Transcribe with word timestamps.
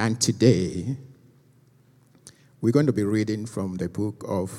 And 0.00 0.18
today, 0.18 0.96
we're 2.62 2.72
going 2.72 2.86
to 2.86 2.92
be 2.92 3.04
reading 3.04 3.44
from 3.44 3.76
the 3.76 3.86
book 3.86 4.24
of 4.26 4.50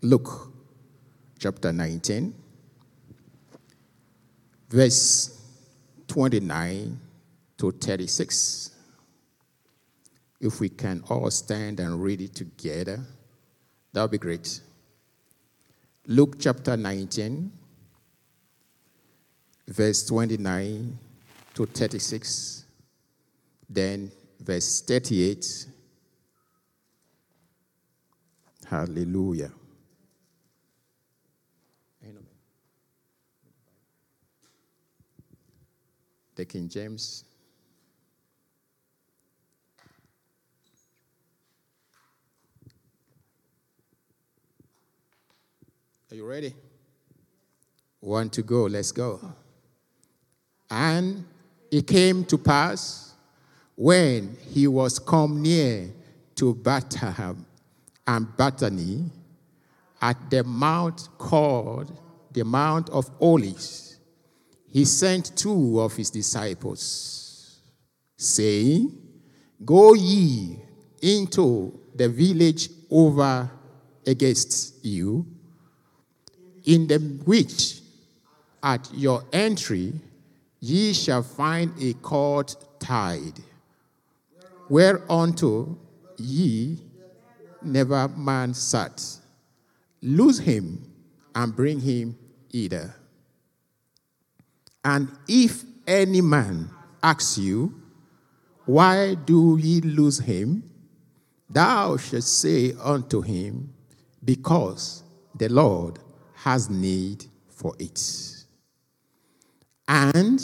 Luke, 0.00 0.50
chapter 1.38 1.70
19, 1.70 2.34
verse 4.70 5.38
29 6.08 6.98
to 7.58 7.72
36. 7.72 8.70
If 10.40 10.60
we 10.60 10.70
can 10.70 11.04
all 11.10 11.30
stand 11.30 11.78
and 11.78 12.02
read 12.02 12.22
it 12.22 12.34
together, 12.34 13.00
that 13.92 14.00
would 14.00 14.12
be 14.12 14.16
great. 14.16 14.62
Luke 16.06 16.36
chapter 16.40 16.74
19, 16.74 17.52
verse 19.68 20.06
29 20.06 20.98
to 21.52 21.66
36, 21.66 22.64
then 23.68 24.10
verse 24.42 24.82
38. 24.82 25.66
Hallelujah. 28.68 29.52
The 36.34 36.46
King 36.46 36.68
James. 36.68 37.24
Are 46.10 46.14
you 46.14 46.26
ready? 46.26 46.54
One 48.00 48.30
to 48.30 48.42
go, 48.42 48.64
let's 48.64 48.92
go. 48.92 49.20
And 50.70 51.26
it 51.70 51.86
came 51.86 52.24
to 52.24 52.38
pass 52.38 53.11
when 53.82 54.36
he 54.48 54.68
was 54.68 55.00
come 55.00 55.42
near 55.42 55.90
to 56.36 56.54
Bethlehem 56.54 57.44
and 58.06 58.36
Bethany 58.36 59.10
at 60.00 60.30
the 60.30 60.44
mount 60.44 61.08
called 61.18 61.90
the 62.30 62.44
Mount 62.44 62.88
of 62.90 63.10
Olives, 63.20 63.98
he 64.70 64.84
sent 64.84 65.36
two 65.36 65.80
of 65.80 65.96
his 65.96 66.10
disciples, 66.10 67.58
saying, 68.16 68.96
Go 69.64 69.94
ye 69.94 70.60
into 71.00 71.76
the 71.96 72.08
village 72.08 72.68
over 72.88 73.50
against 74.06 74.84
you, 74.84 75.26
in 76.66 76.86
the 76.86 76.98
which 77.24 77.80
at 78.62 78.88
your 78.94 79.24
entry 79.32 79.92
ye 80.60 80.92
shall 80.92 81.24
find 81.24 81.72
a 81.82 81.94
cord 81.94 82.54
tied, 82.78 83.40
whereunto 84.68 85.78
ye 86.16 86.78
never 87.62 88.08
man 88.08 88.54
sat. 88.54 89.02
Lose 90.00 90.38
him 90.38 90.84
and 91.34 91.54
bring 91.54 91.80
him 91.80 92.16
hither. 92.50 92.94
And 94.84 95.08
if 95.28 95.62
any 95.86 96.20
man 96.20 96.70
asks 97.02 97.38
you, 97.38 97.74
Why 98.64 99.14
do 99.14 99.58
ye 99.60 99.80
lose 99.80 100.18
him? 100.18 100.64
Thou 101.48 101.96
shalt 101.96 102.24
say 102.24 102.72
unto 102.82 103.20
him, 103.20 103.72
Because 104.24 105.02
the 105.36 105.48
Lord 105.48 105.98
has 106.34 106.68
need 106.68 107.26
for 107.48 107.74
it. 107.78 108.00
And 109.86 110.42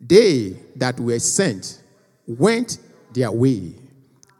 they 0.00 0.56
that 0.76 0.98
were 1.00 1.18
sent 1.18 1.82
went 2.26 2.78
their 3.14 3.32
way 3.32 3.74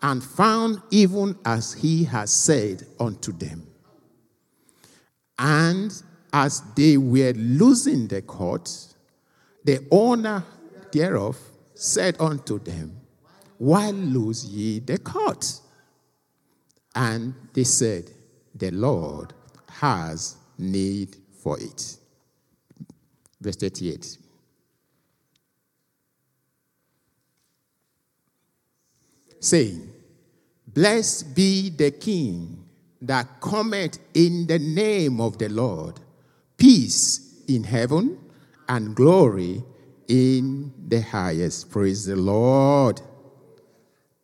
and 0.02 0.22
found 0.22 0.82
even 0.90 1.38
as 1.44 1.72
he 1.72 2.04
had 2.04 2.28
said 2.28 2.86
unto 3.00 3.32
them. 3.32 3.66
And 5.38 5.90
as 6.32 6.62
they 6.76 6.96
were 6.96 7.32
losing 7.32 8.08
the 8.08 8.20
court, 8.20 8.70
the 9.64 9.86
owner 9.90 10.44
thereof 10.92 11.38
said 11.74 12.16
unto 12.20 12.58
them, 12.58 13.00
Why 13.56 13.90
lose 13.90 14.44
ye 14.44 14.80
the 14.80 14.98
court? 14.98 15.60
And 16.94 17.34
they 17.54 17.64
said, 17.64 18.10
The 18.54 18.70
Lord 18.70 19.32
has 19.68 20.36
need 20.58 21.16
for 21.42 21.58
it. 21.58 21.96
Verse 23.40 23.56
38. 23.56 24.18
Saying, 29.44 29.92
Blessed 30.68 31.36
be 31.36 31.68
the 31.68 31.90
King 31.90 32.64
that 33.02 33.42
cometh 33.42 33.98
in 34.14 34.46
the 34.46 34.58
name 34.58 35.20
of 35.20 35.36
the 35.36 35.50
Lord, 35.50 36.00
peace 36.56 37.44
in 37.46 37.62
heaven 37.62 38.18
and 38.70 38.96
glory 38.96 39.62
in 40.08 40.72
the 40.88 41.02
highest. 41.02 41.70
Praise 41.70 42.06
the 42.06 42.16
Lord. 42.16 43.02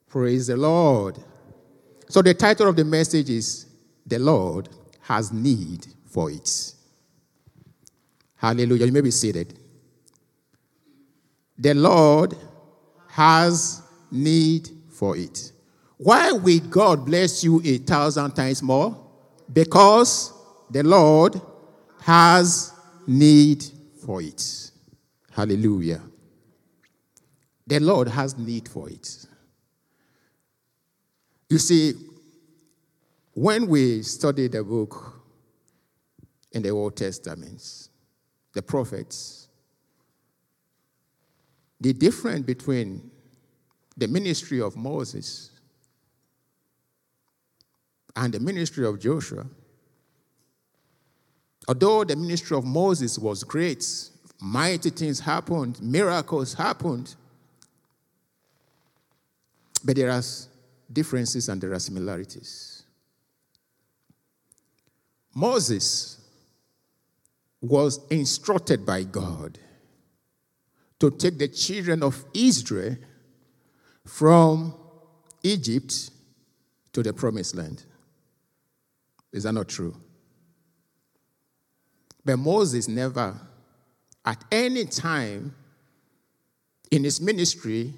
Praise 0.08 0.46
the 0.46 0.56
Lord. 0.56 1.18
So, 2.08 2.22
the 2.22 2.32
title 2.32 2.68
of 2.68 2.76
the 2.76 2.84
message 2.86 3.28
is 3.28 3.66
The 4.06 4.18
Lord 4.18 4.70
Has 5.02 5.30
Need 5.30 5.86
for 6.06 6.30
It. 6.30 6.72
Hallelujah. 8.36 8.86
You 8.86 8.92
may 8.92 9.02
be 9.02 9.10
seated. 9.10 9.58
The 11.58 11.74
Lord 11.74 12.34
has 13.08 13.82
need 14.10 14.79
for 15.00 15.16
it. 15.16 15.52
Why 15.96 16.30
will 16.30 16.60
God 16.60 17.06
bless 17.06 17.42
you 17.42 17.62
a 17.64 17.78
thousand 17.78 18.32
times 18.32 18.62
more? 18.62 19.02
Because 19.50 20.30
the 20.70 20.82
Lord 20.82 21.40
has 22.02 22.74
need 23.06 23.64
for 24.04 24.20
it. 24.20 24.70
Hallelujah. 25.32 26.02
The 27.66 27.80
Lord 27.80 28.08
has 28.08 28.36
need 28.36 28.68
for 28.68 28.90
it. 28.90 29.26
You 31.48 31.56
see, 31.56 31.94
when 33.32 33.68
we 33.68 34.02
study 34.02 34.48
the 34.48 34.62
book 34.62 35.14
in 36.52 36.62
the 36.62 36.68
Old 36.68 36.94
Testament, 36.94 37.88
the 38.52 38.60
prophets, 38.60 39.48
the 41.80 41.94
difference 41.94 42.44
between 42.44 43.09
the 44.00 44.08
ministry 44.08 44.62
of 44.62 44.76
Moses 44.76 45.50
and 48.16 48.32
the 48.32 48.40
ministry 48.40 48.86
of 48.86 48.98
Joshua, 48.98 49.44
although 51.68 52.04
the 52.04 52.16
ministry 52.16 52.56
of 52.56 52.64
Moses 52.64 53.18
was 53.18 53.44
great, 53.44 53.86
mighty 54.40 54.88
things 54.88 55.20
happened, 55.20 55.80
miracles 55.82 56.54
happened, 56.54 57.14
but 59.84 59.96
there 59.96 60.10
are 60.10 60.22
differences 60.90 61.50
and 61.50 61.60
there 61.60 61.74
are 61.74 61.78
similarities. 61.78 62.82
Moses 65.34 66.18
was 67.60 68.00
instructed 68.08 68.86
by 68.86 69.02
God 69.02 69.58
to 70.98 71.10
take 71.10 71.36
the 71.36 71.48
children 71.48 72.02
of 72.02 72.24
Israel 72.32 72.96
from 74.06 74.74
Egypt 75.42 76.10
to 76.92 77.02
the 77.02 77.12
promised 77.12 77.54
land. 77.56 77.84
Is 79.32 79.44
that 79.44 79.52
not 79.52 79.68
true? 79.68 79.96
But 82.24 82.38
Moses 82.38 82.88
never, 82.88 83.38
at 84.24 84.44
any 84.50 84.84
time 84.84 85.54
in 86.90 87.04
his 87.04 87.20
ministry, 87.20 87.94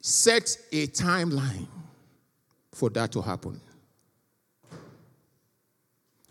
set 0.00 0.56
a 0.72 0.86
timeline 0.86 1.66
for 2.72 2.88
that 2.90 3.12
to 3.12 3.20
happen. 3.20 3.60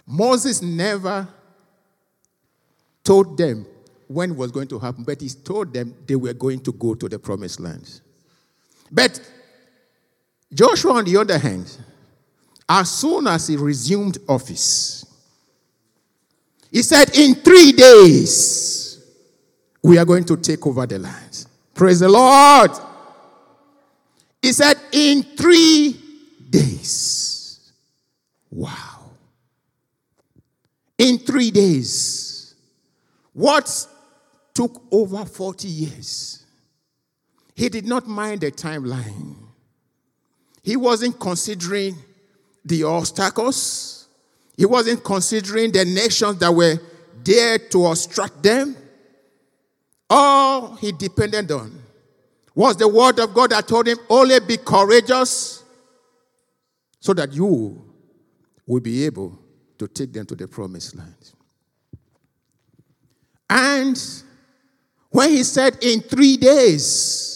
Moses 0.06 0.61
never 0.61 1.27
told 3.03 3.38
them 3.38 3.65
when 4.07 4.31
it 4.31 4.38
was 4.38 4.51
going 4.51 4.69
to 4.69 4.79
happen, 4.79 5.03
but 5.03 5.19
he 5.19 5.27
told 5.27 5.73
them 5.73 5.94
they 6.06 6.15
were 6.15 6.33
going 6.33 6.61
to 6.61 6.71
go 6.71 6.95
to 6.95 7.09
the 7.09 7.19
promised 7.19 7.59
land. 7.59 8.01
But 8.91 9.19
Joshua, 10.53 10.93
on 10.93 11.05
the 11.05 11.17
other 11.17 11.37
hand, 11.37 11.77
as 12.69 12.89
soon 12.91 13.27
as 13.27 13.47
he 13.47 13.55
resumed 13.55 14.17
office, 14.27 15.05
he 16.71 16.81
said, 16.81 17.15
In 17.17 17.35
three 17.35 17.71
days, 17.71 19.03
we 19.81 19.97
are 19.97 20.05
going 20.05 20.25
to 20.25 20.37
take 20.37 20.65
over 20.67 20.85
the 20.85 20.99
land. 20.99 21.45
Praise 21.73 21.99
the 21.99 22.09
Lord. 22.09 22.71
He 24.41 24.51
said, 24.51 24.77
In 24.91 25.23
three 25.23 25.99
days. 26.49 27.71
Wow. 28.49 29.11
In 30.97 31.19
three 31.19 31.51
days. 31.51 32.55
What 33.33 33.87
took 34.53 34.81
over 34.91 35.23
40 35.23 35.67
years? 35.67 36.46
He 37.57 37.69
did 37.69 37.88
not 37.88 38.06
mind 38.06 38.42
the 38.42 38.51
timeline. 38.51 39.36
He 40.62 40.77
wasn't 40.77 41.19
considering 41.19 41.95
the 42.63 42.83
obstacles. 42.83 44.07
He 44.56 44.68
wasn't 44.68 45.04
considering 45.04 45.71
the 45.71 45.83
nations 45.83 46.38
that 46.38 46.51
were 46.54 46.80
there 47.24 47.57
to 47.57 47.88
obstruct 47.88 48.44
them. 48.44 48.77
All 50.07 50.75
he 50.75 50.92
depended 50.92 51.51
on 51.51 51.81
was 52.54 52.77
the 52.77 52.88
word 52.88 53.18
of 53.19 53.33
God 53.33 53.50
that 53.50 53.68
told 53.68 53.88
him, 53.88 53.98
only 54.07 54.39
be 54.39 54.57
courageous 54.57 55.63
so 57.00 57.12
that 57.15 57.33
you 57.33 57.83
will 58.68 58.81
be 58.81 59.04
able 59.04 59.39
to 59.80 59.88
take 59.88 60.13
them 60.13 60.27
to 60.27 60.36
the 60.36 60.48
promised 60.48 60.95
land. 60.95 61.31
And 63.50 64.00
when 65.09 65.31
he 65.31 65.42
said 65.42 65.80
in 65.81 66.01
three 66.01 66.38
days, 66.38 67.33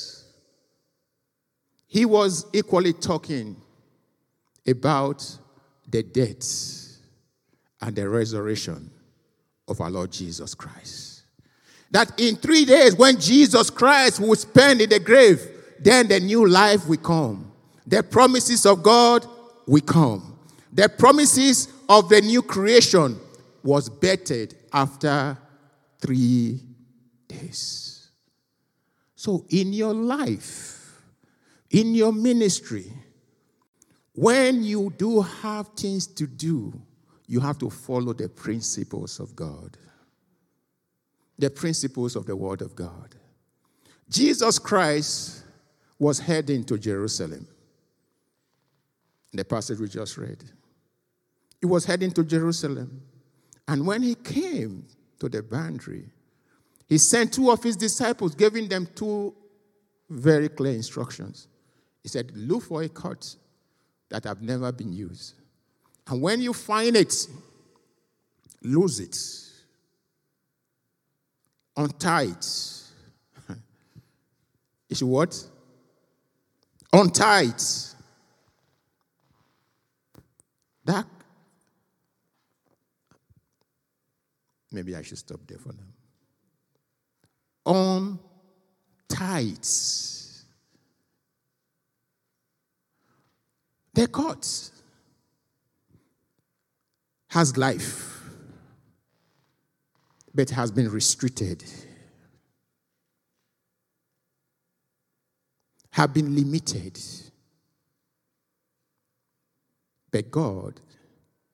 he 1.92 2.06
was 2.06 2.46
equally 2.54 2.94
talking 2.94 3.54
about 4.66 5.38
the 5.90 6.02
death 6.02 6.96
and 7.82 7.94
the 7.94 8.08
resurrection 8.08 8.90
of 9.68 9.82
our 9.82 9.92
Lord 9.92 10.10
Jesus 10.10 10.56
Christ. 10.56 11.24
That 11.92 12.18
in 12.18 12.38
three 12.38 12.64
days, 12.64 12.96
when 12.96 13.20
Jesus 13.20 13.70
Christ 13.70 14.22
would 14.22 14.40
spend 14.40 14.80
in 14.80 14.90
the 14.90 15.02
grave, 15.02 15.46
then 15.82 16.08
the 16.08 16.22
new 16.22 16.48
life 16.48 16.88
will 16.88 16.96
come. 16.96 17.52
The 17.86 18.04
promises 18.04 18.66
of 18.66 18.82
God 18.84 19.26
will 19.68 19.82
come. 19.82 20.40
The 20.72 20.88
promises 20.88 21.68
of 21.90 22.08
the 22.08 22.22
new 22.22 22.42
creation 22.42 23.20
was 23.64 23.90
bettered 23.90 24.56
after 24.72 25.38
three 26.00 26.62
days. 27.28 28.12
So, 29.14 29.46
in 29.50 29.74
your 29.74 29.94
life, 29.94 30.81
in 31.72 31.96
your 31.96 32.12
ministry, 32.12 32.92
when 34.14 34.64
you 34.64 34.94
do 34.98 35.22
have 35.22 35.70
things 35.70 36.06
to 36.06 36.28
do, 36.28 36.74
you 37.28 37.40
have 37.40 37.58
to 37.60 37.70
follow 37.70 38.14
the 38.14 38.28
principles 38.28 39.20
of 39.20 39.36
God, 39.36 39.78
the 41.40 41.50
principles 41.50 42.16
of 42.16 42.26
the 42.26 42.36
Word 42.36 42.62
of 42.62 42.76
God. 42.76 43.16
Jesus 44.10 44.60
Christ 44.60 45.44
was 45.98 46.20
heading 46.20 46.66
to 46.66 46.78
Jerusalem. 46.78 47.48
The 49.32 49.46
passage 49.46 49.80
we 49.80 49.88
just 49.88 50.18
read. 50.18 50.44
He 51.62 51.66
was 51.66 51.86
heading 51.86 52.12
to 52.12 52.24
Jerusalem. 52.26 53.02
And 53.68 53.88
when 53.88 54.02
he 54.02 54.16
came 54.16 54.86
to 55.20 55.30
the 55.30 55.42
boundary, 55.42 56.10
he 56.90 56.98
sent 56.98 57.34
two 57.34 57.50
of 57.50 57.64
his 57.64 57.78
disciples, 57.78 58.36
giving 58.36 58.68
them 58.68 58.90
two 58.94 59.34
very 60.10 60.50
clear 60.50 60.74
instructions. 60.74 61.48
He 62.02 62.10
said, 62.10 62.32
Look 62.36 62.64
for 62.64 62.82
a 62.82 62.90
cut 62.90 63.36
that 64.10 64.24
have 64.26 64.42
never 64.42 64.72
been 64.72 64.94
used. 64.94 65.36
And 66.08 66.22
when 66.22 66.42
you 66.42 66.54
find 66.54 66.96
it, 66.96 67.28
lose 68.62 69.00
it, 69.00 69.18
untie 71.78 72.24
it. 72.24 72.82
Is 74.90 75.04
what? 75.04 75.48
Untie 76.92 77.44
it. 77.44 77.88
That 80.84 81.06
maybe 84.72 84.96
I 84.96 85.04
should 85.04 85.20
stop 85.20 85.40
there 85.48 85.60
for 85.60 85.74
now. 85.74 85.80
Untie 87.66 89.42
it. 89.42 90.21
The 93.94 94.08
court 94.08 94.72
has 97.28 97.58
life, 97.58 98.24
but 100.34 100.50
has 100.52 100.72
been 100.72 100.90
restricted, 100.90 101.64
have 105.92 106.14
been 106.14 106.34
limited. 106.34 107.00
But 110.10 110.32
God, 110.32 110.80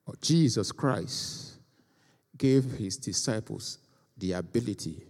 or 0.06 0.16
Jesus 0.22 0.72
Christ, 0.72 1.58
gave 2.38 2.64
his 2.74 2.98
disciples 2.98 3.80
the 4.16 4.34
ability 4.34 5.04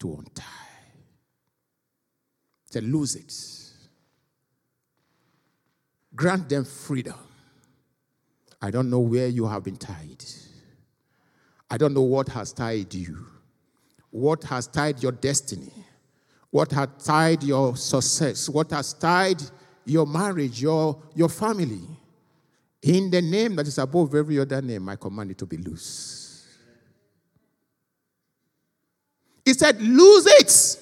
to 0.00 0.14
untie, 0.14 0.42
to 2.70 2.80
lose 2.80 3.14
it 3.14 3.65
Grant 6.16 6.48
them 6.48 6.64
freedom. 6.64 7.14
I 8.60 8.70
don't 8.70 8.88
know 8.88 9.00
where 9.00 9.28
you 9.28 9.46
have 9.46 9.62
been 9.62 9.76
tied. 9.76 10.24
I 11.70 11.76
don't 11.76 11.92
know 11.92 12.02
what 12.02 12.28
has 12.30 12.52
tied 12.52 12.94
you. 12.94 13.26
What 14.10 14.42
has 14.44 14.66
tied 14.66 15.02
your 15.02 15.12
destiny? 15.12 15.72
What 16.50 16.72
has 16.72 16.88
tied 17.04 17.42
your 17.42 17.76
success? 17.76 18.48
What 18.48 18.70
has 18.70 18.94
tied 18.94 19.42
your 19.84 20.06
marriage, 20.06 20.62
your, 20.62 21.02
your 21.14 21.28
family? 21.28 21.82
In 22.82 23.10
the 23.10 23.20
name 23.20 23.56
that 23.56 23.66
is 23.66 23.78
above 23.78 24.14
every 24.14 24.38
other 24.38 24.62
name, 24.62 24.88
I 24.88 24.96
command 24.96 25.32
it 25.32 25.38
to 25.38 25.46
be 25.46 25.58
loose. 25.58 26.46
He 29.44 29.52
said, 29.52 29.80
Lose 29.80 30.26
it. 30.26 30.80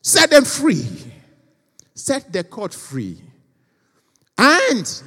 Set 0.00 0.30
them 0.30 0.44
free. 0.44 0.86
Set 1.94 2.32
the 2.32 2.44
court 2.44 2.72
free. 2.72 3.20
And 4.36 5.02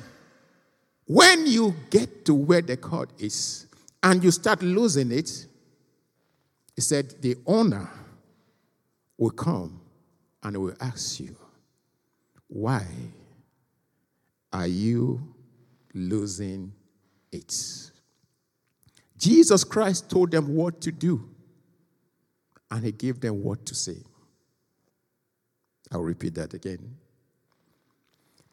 when 1.05 1.47
you 1.47 1.75
get 1.89 2.25
to 2.25 2.33
where 2.33 2.61
the 2.61 2.77
cord 2.77 3.09
is 3.17 3.67
and 4.03 4.23
you 4.23 4.31
start 4.31 4.61
losing 4.61 5.11
it, 5.11 5.47
he 6.75 6.81
said, 6.81 7.21
the 7.21 7.35
owner 7.45 7.89
will 9.17 9.31
come 9.31 9.81
and 10.43 10.57
will 10.57 10.75
ask 10.79 11.19
you, 11.19 11.35
why 12.47 12.85
are 14.53 14.67
you 14.67 15.35
losing 15.93 16.71
it? 17.31 17.53
Jesus 19.17 19.63
Christ 19.63 20.09
told 20.09 20.31
them 20.31 20.55
what 20.55 20.79
to 20.81 20.91
do, 20.91 21.27
and 22.69 22.85
he 22.85 22.91
gave 22.91 23.19
them 23.19 23.43
what 23.43 23.65
to 23.65 23.75
say. 23.75 23.97
I'll 25.91 26.03
repeat 26.03 26.35
that 26.35 26.53
again. 26.53 26.95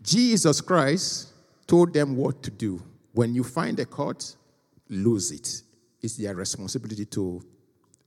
Jesus 0.04 0.60
Christ 0.60 1.32
told 1.66 1.94
them 1.94 2.14
what 2.14 2.42
to 2.42 2.50
do. 2.50 2.80
When 3.12 3.34
you 3.34 3.42
find 3.42 3.80
a 3.80 3.86
court, 3.86 4.36
lose 4.88 5.32
it. 5.32 5.62
It's 6.02 6.16
their 6.16 6.34
responsibility 6.34 7.06
to 7.06 7.42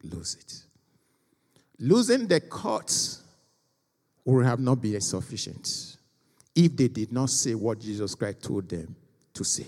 lose 0.03 0.35
it. 0.35 0.63
Losing 1.79 2.27
the 2.27 2.39
court 2.39 2.93
would 4.23 4.45
have 4.45 4.59
not 4.59 4.81
been 4.81 5.01
sufficient 5.01 5.97
if 6.55 6.75
they 6.75 6.87
did 6.87 7.11
not 7.11 7.31
say 7.31 7.55
what 7.55 7.79
Jesus 7.79 8.13
Christ 8.13 8.43
told 8.43 8.69
them 8.69 8.95
to 9.33 9.43
say. 9.43 9.67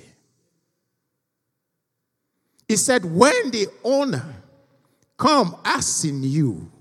He 2.67 2.75
said, 2.75 3.03
When 3.03 3.49
the 3.49 3.67
owner 3.83 4.35
come 5.17 5.55
asking 5.65 6.23
you, 6.23 6.71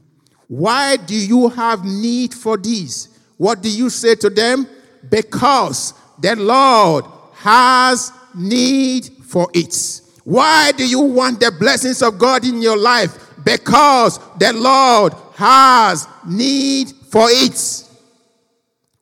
Why 0.47 0.97
do 0.97 1.15
you 1.15 1.49
have 1.49 1.85
need 1.85 2.35
for 2.35 2.59
this? 2.59 3.09
What 3.39 3.63
do 3.63 3.71
you 3.71 3.89
say 3.89 4.15
to 4.17 4.29
them? 4.29 4.67
Because 5.09 5.95
the 6.21 6.37
Lord 6.37 7.05
has 7.35 8.13
need 8.35 9.07
for 9.25 9.49
it. 9.55 10.01
Why 10.25 10.73
do 10.73 10.87
you 10.87 11.01
want 11.01 11.41
the 11.41 11.51
blessings 11.51 12.03
of 12.03 12.19
God 12.19 12.45
in 12.45 12.61
your 12.61 12.77
life? 12.77 13.17
Because 13.45 14.19
the 14.39 14.53
Lord 14.53 15.15
has 15.37 16.07
need 16.27 16.91
for 17.11 17.29
it. 17.31 17.85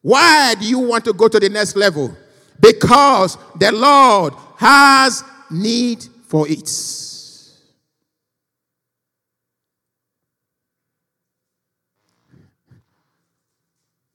Why 0.03 0.55
do 0.55 0.67
you 0.67 0.79
want 0.79 1.05
to 1.07 1.13
go 1.13 1.27
to 1.27 1.41
the 1.41 1.49
next 1.49 1.75
level? 1.75 2.17
Because 2.61 3.37
the 3.59 3.73
Lord 3.73 4.35
has 4.57 5.25
need 5.51 6.07
for 6.29 6.47
it. 6.49 6.69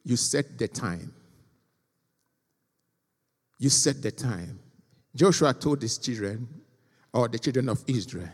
You 0.03 0.15
set 0.15 0.57
the 0.57 0.67
time. 0.67 1.13
You 3.61 3.69
set 3.69 4.01
the 4.01 4.09
time. 4.09 4.59
Joshua 5.15 5.53
told 5.53 5.83
his 5.83 5.99
children, 5.99 6.47
or 7.13 7.27
the 7.27 7.37
children 7.37 7.69
of 7.69 7.83
Israel, 7.85 8.29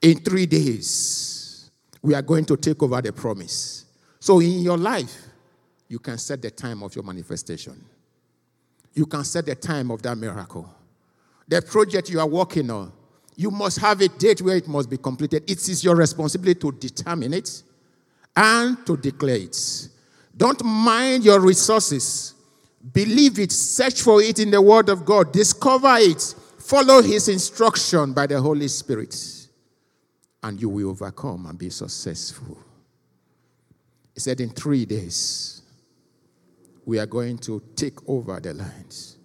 in 0.00 0.20
three 0.20 0.46
days, 0.46 1.68
we 2.00 2.14
are 2.14 2.22
going 2.22 2.44
to 2.44 2.56
take 2.56 2.80
over 2.80 3.02
the 3.02 3.12
promise. 3.12 3.86
So 4.20 4.38
in 4.38 4.60
your 4.60 4.76
life, 4.76 5.26
you 5.88 5.98
can 5.98 6.16
set 6.16 6.42
the 6.42 6.52
time 6.52 6.84
of 6.84 6.94
your 6.94 7.02
manifestation. 7.02 7.84
You 8.94 9.06
can 9.06 9.24
set 9.24 9.46
the 9.46 9.56
time 9.56 9.90
of 9.90 10.00
that 10.02 10.16
miracle. 10.16 10.72
The 11.48 11.60
project 11.60 12.08
you 12.10 12.20
are 12.20 12.28
working 12.28 12.70
on, 12.70 12.92
you 13.34 13.50
must 13.50 13.80
have 13.80 14.00
a 14.00 14.06
date 14.06 14.42
where 14.42 14.56
it 14.56 14.68
must 14.68 14.88
be 14.88 14.96
completed. 14.96 15.42
It 15.50 15.68
is 15.68 15.82
your 15.82 15.96
responsibility 15.96 16.60
to 16.60 16.70
determine 16.70 17.34
it 17.34 17.64
and 18.36 18.86
to 18.86 18.96
declare 18.96 19.38
it. 19.38 19.88
Don't 20.36 20.64
mind 20.64 21.24
your 21.24 21.40
resources. 21.40 22.34
Believe 22.92 23.38
it, 23.38 23.52
search 23.52 24.02
for 24.02 24.22
it 24.22 24.38
in 24.38 24.50
the 24.50 24.60
Word 24.60 24.88
of 24.88 25.04
God, 25.04 25.32
discover 25.32 25.96
it, 25.98 26.34
follow 26.58 27.02
His 27.02 27.28
instruction 27.28 28.12
by 28.12 28.26
the 28.26 28.40
Holy 28.40 28.68
Spirit, 28.68 29.16
and 30.42 30.60
you 30.60 30.68
will 30.68 30.90
overcome 30.90 31.46
and 31.46 31.58
be 31.58 31.70
successful. 31.70 32.58
He 34.14 34.20
said, 34.20 34.40
In 34.40 34.50
three 34.50 34.84
days, 34.84 35.62
we 36.84 36.98
are 36.98 37.06
going 37.06 37.38
to 37.38 37.62
take 37.74 38.08
over 38.08 38.38
the 38.38 38.54
lands. 38.54 39.16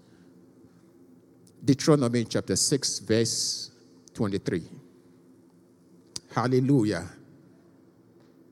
Deuteronomy 1.64 2.26
chapter 2.26 2.56
6, 2.56 3.00
verse 3.00 3.72
23. 4.16 4.64
Hallelujah. 6.34 7.08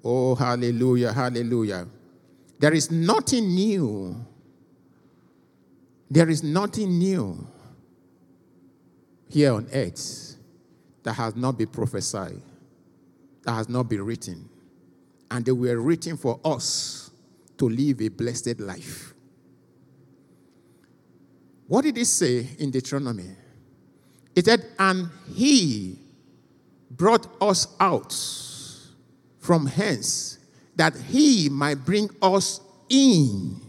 Oh, 0.04 0.36
hallelujah, 0.36 1.12
hallelujah. 1.12 1.88
There 2.60 2.74
is 2.74 2.92
nothing 2.92 3.48
new. 3.48 4.26
There 6.10 6.30
is 6.30 6.44
nothing 6.44 6.98
new 6.98 7.48
here 9.30 9.54
on 9.54 9.68
earth 9.74 10.36
that 11.04 11.14
has 11.14 11.36
not 11.36 11.58
been 11.58 11.68
prophesied, 11.68 12.42
that 13.44 13.54
has 13.54 13.70
not 13.70 13.88
been 13.90 14.04
written. 14.04 14.50
And 15.30 15.46
they 15.46 15.52
were 15.52 15.78
written 15.78 16.18
for 16.18 16.40
us 16.44 17.12
to 17.58 17.70
live 17.70 18.02
a 18.02 18.08
blessed 18.08 18.60
life. 18.60 19.14
What 21.68 21.84
did 21.84 21.98
it 22.00 22.06
say 22.06 22.48
in 22.58 22.72
Deuteronomy? 22.72 23.30
It 24.36 24.46
said, 24.46 24.66
And 24.80 25.10
he 25.36 26.00
brought 26.90 27.28
us 27.40 27.68
out 27.80 28.16
from 29.38 29.68
hence 29.68 30.40
that 30.76 30.96
he 30.96 31.50
might 31.50 31.86
bring 31.86 32.10
us 32.22 32.62
in 32.90 33.69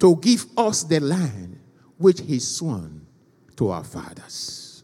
to 0.00 0.16
give 0.16 0.46
us 0.56 0.82
the 0.84 0.98
land 0.98 1.58
which 1.98 2.20
he 2.20 2.38
sworn 2.38 3.06
to 3.56 3.68
our 3.68 3.84
fathers. 3.84 4.82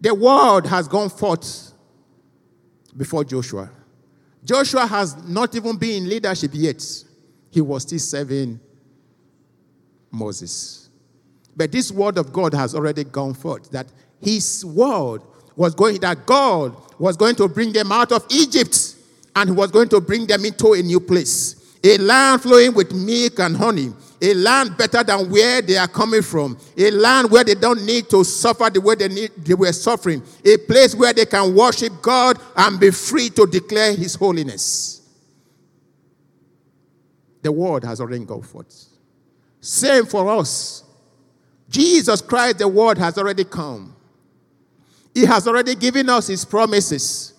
The 0.00 0.14
word 0.14 0.66
has 0.66 0.88
gone 0.88 1.08
forth 1.08 1.72
before 2.96 3.24
Joshua. 3.24 3.70
Joshua 4.44 4.86
has 4.86 5.16
not 5.26 5.54
even 5.54 5.76
been 5.76 6.04
in 6.04 6.08
leadership 6.08 6.50
yet. 6.54 6.82
He 7.50 7.60
was 7.60 7.82
still 7.82 7.98
serving 7.98 8.60
Moses. 10.10 10.90
But 11.56 11.72
this 11.72 11.90
word 11.90 12.18
of 12.18 12.32
God 12.32 12.52
has 12.54 12.74
already 12.74 13.04
gone 13.04 13.34
forth 13.34 13.70
that 13.70 13.86
his 14.20 14.64
word 14.64 15.22
was 15.54 15.74
going, 15.74 16.00
that 16.00 16.26
God 16.26 16.76
was 16.98 17.16
going 17.16 17.34
to 17.36 17.48
bring 17.48 17.72
them 17.72 17.92
out 17.92 18.12
of 18.12 18.26
Egypt 18.30 18.96
and 19.34 19.50
he 19.50 19.54
was 19.54 19.70
going 19.70 19.88
to 19.90 20.00
bring 20.00 20.26
them 20.26 20.44
into 20.44 20.72
a 20.74 20.82
new 20.82 21.00
place. 21.00 21.65
A 21.86 21.98
land 21.98 22.42
flowing 22.42 22.74
with 22.74 22.92
milk 22.92 23.38
and 23.38 23.56
honey. 23.56 23.92
A 24.20 24.34
land 24.34 24.76
better 24.76 25.04
than 25.04 25.30
where 25.30 25.62
they 25.62 25.76
are 25.76 25.86
coming 25.86 26.22
from. 26.22 26.58
A 26.76 26.90
land 26.90 27.30
where 27.30 27.44
they 27.44 27.54
don't 27.54 27.84
need 27.86 28.10
to 28.10 28.24
suffer 28.24 28.68
the 28.68 28.80
way 28.80 28.96
they, 28.96 29.06
need, 29.06 29.30
they 29.36 29.54
were 29.54 29.72
suffering. 29.72 30.20
A 30.44 30.56
place 30.56 30.96
where 30.96 31.12
they 31.12 31.26
can 31.26 31.54
worship 31.54 31.92
God 32.02 32.40
and 32.56 32.80
be 32.80 32.90
free 32.90 33.30
to 33.30 33.46
declare 33.46 33.94
his 33.94 34.16
holiness. 34.16 35.00
The 37.42 37.52
word 37.52 37.84
has 37.84 38.00
already 38.00 38.24
gone 38.24 38.42
forth. 38.42 38.86
Same 39.60 40.06
for 40.06 40.28
us. 40.28 40.82
Jesus 41.68 42.20
Christ, 42.20 42.58
the 42.58 42.66
word 42.66 42.98
has 42.98 43.16
already 43.18 43.44
come. 43.44 43.94
He 45.14 45.24
has 45.24 45.46
already 45.46 45.76
given 45.76 46.10
us 46.10 46.26
his 46.26 46.44
promises. 46.44 47.34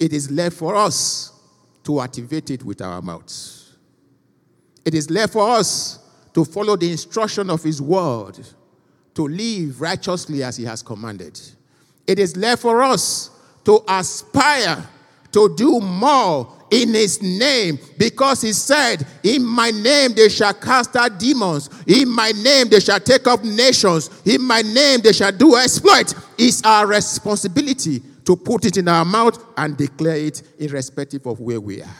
It 0.00 0.14
is 0.14 0.30
left 0.30 0.56
for 0.56 0.76
us 0.76 1.30
to 1.84 2.00
activate 2.00 2.50
it 2.50 2.64
with 2.64 2.80
our 2.80 3.02
mouths. 3.02 3.61
It 4.84 4.94
is 4.94 5.10
left 5.10 5.32
for 5.32 5.48
us 5.48 5.98
to 6.34 6.44
follow 6.44 6.76
the 6.76 6.90
instruction 6.90 7.50
of 7.50 7.62
his 7.62 7.80
word, 7.80 8.38
to 9.14 9.28
live 9.28 9.80
righteously 9.80 10.42
as 10.42 10.56
he 10.56 10.64
has 10.64 10.82
commanded. 10.82 11.40
It 12.06 12.18
is 12.18 12.36
left 12.36 12.62
for 12.62 12.82
us 12.82 13.30
to 13.64 13.82
aspire 13.88 14.88
to 15.32 15.54
do 15.56 15.80
more 15.80 16.52
in 16.70 16.94
his 16.94 17.22
name 17.22 17.78
because 17.98 18.40
he 18.40 18.52
said, 18.52 19.06
In 19.22 19.44
my 19.44 19.70
name 19.70 20.14
they 20.14 20.28
shall 20.28 20.54
cast 20.54 20.96
out 20.96 21.18
demons, 21.18 21.68
in 21.86 22.08
my 22.08 22.32
name 22.32 22.68
they 22.68 22.80
shall 22.80 23.00
take 23.00 23.26
up 23.26 23.44
nations, 23.44 24.10
in 24.24 24.42
my 24.42 24.62
name 24.62 25.00
they 25.00 25.12
shall 25.12 25.32
do 25.32 25.56
exploit. 25.56 26.14
It's 26.38 26.62
our 26.64 26.86
responsibility 26.86 28.00
to 28.24 28.36
put 28.36 28.64
it 28.64 28.76
in 28.76 28.88
our 28.88 29.04
mouth 29.04 29.44
and 29.56 29.76
declare 29.76 30.16
it 30.16 30.42
irrespective 30.58 31.26
of 31.26 31.40
where 31.40 31.60
we 31.60 31.82
are. 31.82 31.96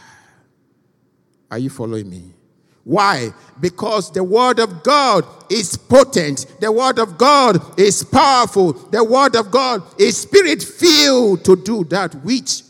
Are 1.51 1.59
you 1.59 1.69
following 1.69 2.09
me? 2.09 2.33
Why? 2.85 3.33
Because 3.61 4.11
the 4.11 4.25
Word 4.25 4.59
of 4.59 4.83
God 4.83 5.25
is 5.51 5.77
potent. 5.77 6.47
The 6.61 6.73
Word 6.73 6.99
of 6.99 7.17
God 7.17 7.79
is 7.79 8.03
powerful. 8.03 8.73
The 8.73 9.05
Word 9.05 9.37
of 9.37 9.51
God 9.51 9.83
is 10.01 10.19
spirit 10.19 10.63
filled 10.63 11.45
to 11.45 11.57
do 11.57 11.85
that 11.85 12.15
which 12.17 12.63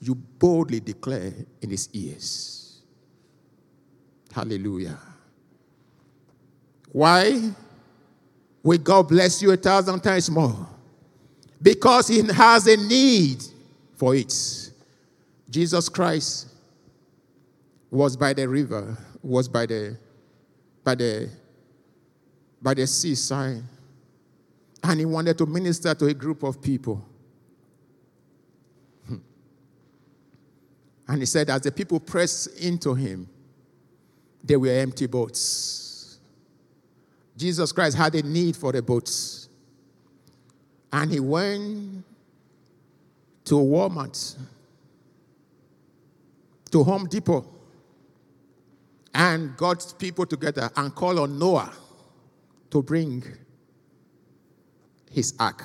you 0.00 0.14
boldly 0.14 0.80
declare 0.80 1.32
in 1.60 1.70
his 1.70 1.88
ears. 1.92 2.80
Hallelujah. 4.32 4.98
Why? 6.92 7.50
Will 8.62 8.78
God 8.78 9.08
bless 9.08 9.42
you 9.42 9.50
a 9.52 9.56
thousand 9.56 10.00
times 10.00 10.30
more? 10.30 10.66
Because 11.60 12.08
he 12.08 12.22
has 12.22 12.66
a 12.66 12.76
need 12.76 13.42
for 13.96 14.14
it. 14.14 14.70
Jesus 15.50 15.88
Christ 15.88 16.48
was 17.90 18.16
by 18.16 18.32
the 18.32 18.46
river, 18.46 18.96
was 19.22 19.48
by 19.48 19.66
the 19.66 19.96
by 20.84 20.94
the 20.94 21.28
by 22.60 22.74
the 22.74 22.86
seaside, 22.86 23.62
and 24.82 25.00
he 25.00 25.06
wanted 25.06 25.38
to 25.38 25.46
minister 25.46 25.94
to 25.94 26.06
a 26.06 26.14
group 26.14 26.42
of 26.42 26.60
people. 26.60 27.04
Hmm. 29.06 29.16
And 31.06 31.20
he 31.20 31.26
said, 31.26 31.50
as 31.50 31.62
the 31.62 31.72
people 31.72 32.00
pressed 32.00 32.58
into 32.58 32.94
him, 32.94 33.28
there 34.42 34.58
were 34.58 34.68
empty 34.68 35.06
boats. 35.06 36.18
Jesus 37.36 37.70
Christ 37.70 37.96
had 37.96 38.14
a 38.16 38.22
need 38.22 38.56
for 38.56 38.72
the 38.72 38.82
boats. 38.82 39.48
And 40.92 41.10
he 41.10 41.20
went 41.20 42.04
to 43.44 43.54
Walmart, 43.54 44.36
to 46.70 46.82
Home 46.82 47.06
Depot, 47.06 47.46
and 49.14 49.56
God's 49.56 49.92
people 49.92 50.26
together 50.26 50.70
and 50.76 50.94
call 50.94 51.20
on 51.20 51.38
Noah 51.38 51.72
to 52.70 52.82
bring 52.82 53.24
his 55.10 55.34
ark. 55.38 55.62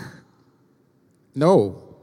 No, 1.36 1.96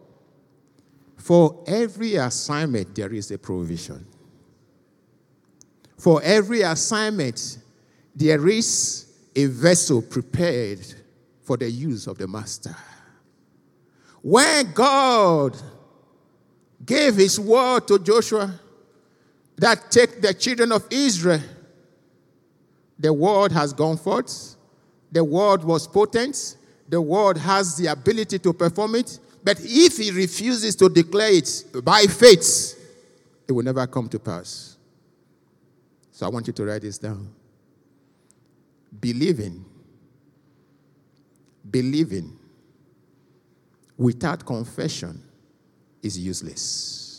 for 1.16 1.62
every 1.66 2.16
assignment, 2.16 2.94
there 2.94 3.12
is 3.12 3.30
a 3.30 3.38
provision. 3.38 4.06
For 5.98 6.22
every 6.22 6.62
assignment, 6.62 7.58
there 8.14 8.48
is 8.48 9.06
a 9.36 9.46
vessel 9.46 10.02
prepared 10.02 10.80
for 11.42 11.56
the 11.56 11.70
use 11.70 12.06
of 12.06 12.18
the 12.18 12.26
master. 12.26 12.74
When 14.22 14.72
God 14.72 15.56
gave 16.84 17.16
his 17.16 17.38
word 17.38 17.86
to 17.88 17.98
Joshua 17.98 18.58
that 19.60 19.90
take 19.90 20.22
the 20.22 20.32
children 20.32 20.72
of 20.72 20.86
Israel, 20.90 21.40
the 22.98 23.12
word 23.12 23.52
has 23.52 23.74
gone 23.74 23.98
forth. 23.98 24.56
The 25.12 25.22
word 25.22 25.62
was 25.64 25.86
potent. 25.86 26.56
The 26.88 27.00
word 27.00 27.36
has 27.36 27.76
the 27.76 27.88
ability 27.88 28.38
to 28.38 28.54
perform 28.54 28.94
it. 28.94 29.18
But 29.44 29.58
if 29.60 29.98
he 29.98 30.10
refuses 30.12 30.74
to 30.76 30.88
declare 30.88 31.32
it 31.32 31.64
by 31.84 32.04
faith, 32.04 32.74
it 33.46 33.52
will 33.52 33.62
never 33.62 33.86
come 33.86 34.08
to 34.08 34.18
pass. 34.18 34.78
So 36.10 36.24
I 36.24 36.30
want 36.30 36.46
you 36.46 36.54
to 36.54 36.64
write 36.64 36.82
this 36.82 36.96
down. 36.96 37.30
Believing, 38.98 39.62
believing 41.70 42.38
without 43.98 44.44
confession 44.46 45.22
is 46.02 46.18
useless. 46.18 47.09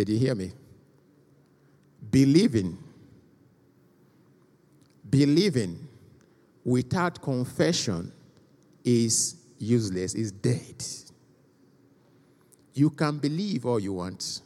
Did 0.00 0.14
you 0.14 0.18
hear 0.18 0.34
me? 0.34 0.50
Believing, 2.10 2.78
believing 5.10 5.86
without 6.64 7.20
confession 7.20 8.10
is 8.82 9.36
useless, 9.58 10.14
is 10.14 10.32
dead. 10.32 10.82
You 12.72 12.88
can 12.88 13.18
believe 13.18 13.66
all 13.66 13.78
you 13.78 13.92
want. 13.92 14.40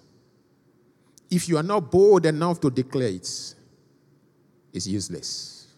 If 1.30 1.48
you 1.48 1.56
are 1.56 1.62
not 1.62 1.88
bold 1.88 2.26
enough 2.26 2.58
to 2.62 2.68
declare 2.68 3.10
it, 3.10 3.54
it's 4.72 4.86
useless. 4.88 5.68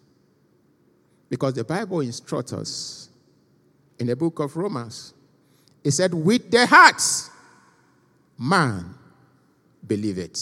Because 1.29 1.53
the 1.53 1.65
Bible 1.65 2.01
instructs 2.01 2.55
us 2.55 3.11
in 3.99 4.07
the 4.07 4.17
book 4.17 4.39
of 4.39 4.57
Romans, 4.57 5.13
it 5.85 5.91
said, 5.91 6.15
With 6.15 6.51
the 6.51 6.67
hearts, 6.67 7.29
man 8.39 8.95
believe 9.87 10.19
it. 10.19 10.39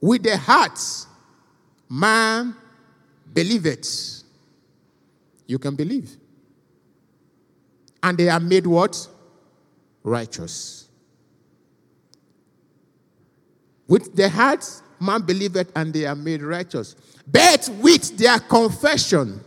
With 0.00 0.22
the 0.22 0.36
hearts, 0.36 1.06
man 1.88 2.54
believe 3.32 3.66
it. 3.66 3.88
You 5.46 5.58
can 5.58 5.74
believe. 5.74 6.16
And 8.02 8.18
they 8.18 8.28
are 8.28 8.40
made 8.40 8.66
what? 8.66 9.08
Righteous. 10.02 10.88
With 13.86 14.14
the 14.14 14.28
heart, 14.28 14.64
man 15.00 15.22
believeth, 15.22 15.70
and 15.74 15.92
they 15.92 16.06
are 16.06 16.14
made 16.14 16.42
righteous. 16.42 16.96
But 17.26 17.68
with 17.80 18.16
their 18.16 18.38
confession, 18.38 19.40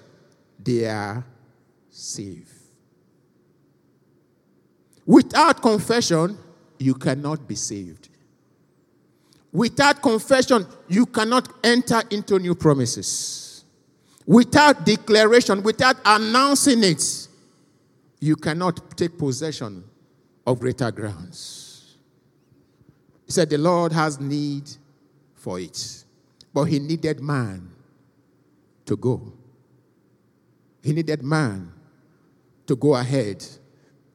they 0.63 0.85
are 0.85 1.25
saved. 1.89 2.51
Without 5.05 5.61
confession, 5.61 6.37
you 6.79 6.93
cannot 6.93 7.47
be 7.47 7.55
saved. 7.55 8.09
Without 9.51 10.01
confession, 10.01 10.65
you 10.87 11.05
cannot 11.05 11.49
enter 11.63 12.01
into 12.11 12.37
new 12.39 12.53
promises. 12.53 13.63
Without 14.25 14.85
declaration, 14.85 15.63
without 15.63 15.95
announcing 16.05 16.83
it, 16.83 17.27
you 18.19 18.35
cannot 18.35 18.97
take 18.97 19.17
possession 19.17 19.83
of 20.45 20.59
greater 20.59 20.91
grounds. 20.91 21.97
He 23.25 23.31
said, 23.31 23.49
The 23.49 23.57
Lord 23.57 23.91
has 23.93 24.19
need 24.19 24.69
for 25.35 25.59
it, 25.59 26.03
but 26.53 26.65
He 26.65 26.79
needed 26.79 27.21
man 27.21 27.69
to 28.85 28.95
go. 28.97 29.33
He 30.83 30.93
needed 30.93 31.23
man 31.23 31.73
to 32.65 32.75
go 32.75 32.95
ahead 32.95 33.45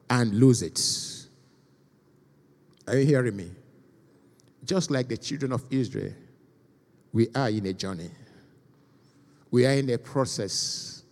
and 0.09 0.33
lose 0.33 0.61
it. 0.61 0.79
Are 2.87 2.97
you 2.97 3.05
hearing 3.05 3.35
me? 3.35 3.51
Just 4.65 4.91
like 4.91 5.07
the 5.07 5.17
children 5.17 5.51
of 5.51 5.63
Israel, 5.69 6.13
we 7.11 7.27
are 7.35 7.49
in 7.49 7.65
a 7.65 7.73
journey. 7.73 8.09
We 9.51 9.65
are 9.65 9.73
in 9.73 9.89
a 9.89 9.97
process. 9.97 11.03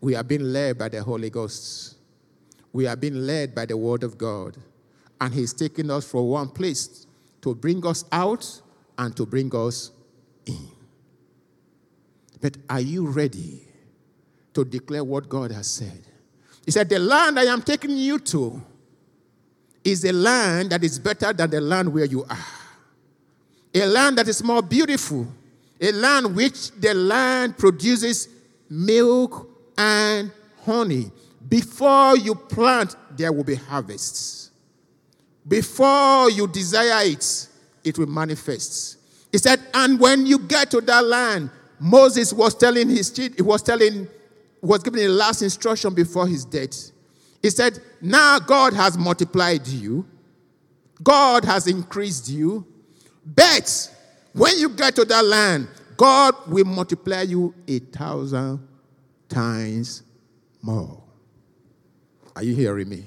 We 0.00 0.14
are 0.14 0.22
being 0.22 0.52
led 0.52 0.78
by 0.78 0.88
the 0.88 1.02
Holy 1.02 1.30
Ghost. 1.30 1.96
We 2.72 2.86
are 2.86 2.96
being 2.96 3.26
led 3.26 3.54
by 3.54 3.66
the 3.66 3.76
Word 3.76 4.02
of 4.02 4.16
God. 4.16 4.56
And 5.20 5.32
He's 5.32 5.52
taking 5.52 5.90
us 5.90 6.10
from 6.10 6.26
one 6.26 6.48
place 6.48 7.06
to 7.42 7.54
bring 7.54 7.86
us 7.86 8.04
out 8.10 8.62
and 8.96 9.16
to 9.16 9.26
bring 9.26 9.54
us 9.54 9.90
in. 10.46 10.68
But 12.40 12.56
are 12.68 12.80
you 12.80 13.06
ready 13.06 13.62
to 14.54 14.64
declare 14.64 15.04
what 15.04 15.28
God 15.28 15.50
has 15.52 15.68
said? 15.68 16.06
He 16.64 16.70
said, 16.70 16.88
The 16.88 16.98
land 16.98 17.38
I 17.38 17.44
am 17.44 17.62
taking 17.62 17.96
you 17.96 18.18
to 18.20 18.62
is 19.84 20.04
a 20.04 20.12
land 20.12 20.70
that 20.70 20.82
is 20.82 20.98
better 20.98 21.32
than 21.32 21.50
the 21.50 21.60
land 21.60 21.92
where 21.92 22.06
you 22.06 22.24
are. 22.24 22.38
A 23.74 23.86
land 23.86 24.18
that 24.18 24.28
is 24.28 24.42
more 24.42 24.62
beautiful. 24.62 25.26
A 25.80 25.92
land 25.92 26.34
which 26.34 26.70
the 26.72 26.94
land 26.94 27.58
produces 27.58 28.28
milk 28.70 29.48
and 29.76 30.32
honey. 30.64 31.10
Before 31.48 32.16
you 32.16 32.34
plant, 32.34 32.96
there 33.16 33.32
will 33.32 33.44
be 33.44 33.56
harvests. 33.56 34.50
Before 35.46 36.30
you 36.30 36.48
desire 36.48 37.06
it, 37.06 37.48
it 37.82 37.98
will 37.98 38.06
manifest. 38.06 38.98
He 39.30 39.38
said, 39.38 39.60
and 39.74 40.00
when 40.00 40.24
you 40.24 40.38
get 40.38 40.70
to 40.70 40.80
that 40.80 41.04
land, 41.04 41.50
Moses 41.78 42.32
was 42.32 42.54
telling 42.54 42.88
his 42.88 43.14
he 43.14 43.42
was 43.42 43.62
telling 43.62 44.08
was 44.62 44.82
giving 44.82 45.02
the 45.02 45.08
last 45.08 45.42
instruction 45.42 45.92
before 45.92 46.26
his 46.26 46.44
death. 46.44 46.92
He 47.44 47.50
said, 47.50 47.78
Now 48.00 48.38
God 48.38 48.72
has 48.72 48.96
multiplied 48.96 49.68
you, 49.68 50.06
God 51.02 51.44
has 51.44 51.66
increased 51.66 52.30
you, 52.30 52.66
but 53.26 53.94
when 54.32 54.58
you 54.58 54.70
get 54.70 54.96
to 54.96 55.04
that 55.04 55.22
land, 55.22 55.68
God 55.94 56.34
will 56.48 56.64
multiply 56.64 57.20
you 57.20 57.54
a 57.68 57.80
thousand 57.80 58.66
times 59.28 60.04
more. 60.62 61.02
Are 62.34 62.42
you 62.42 62.54
hearing 62.54 62.88
me? 62.88 63.04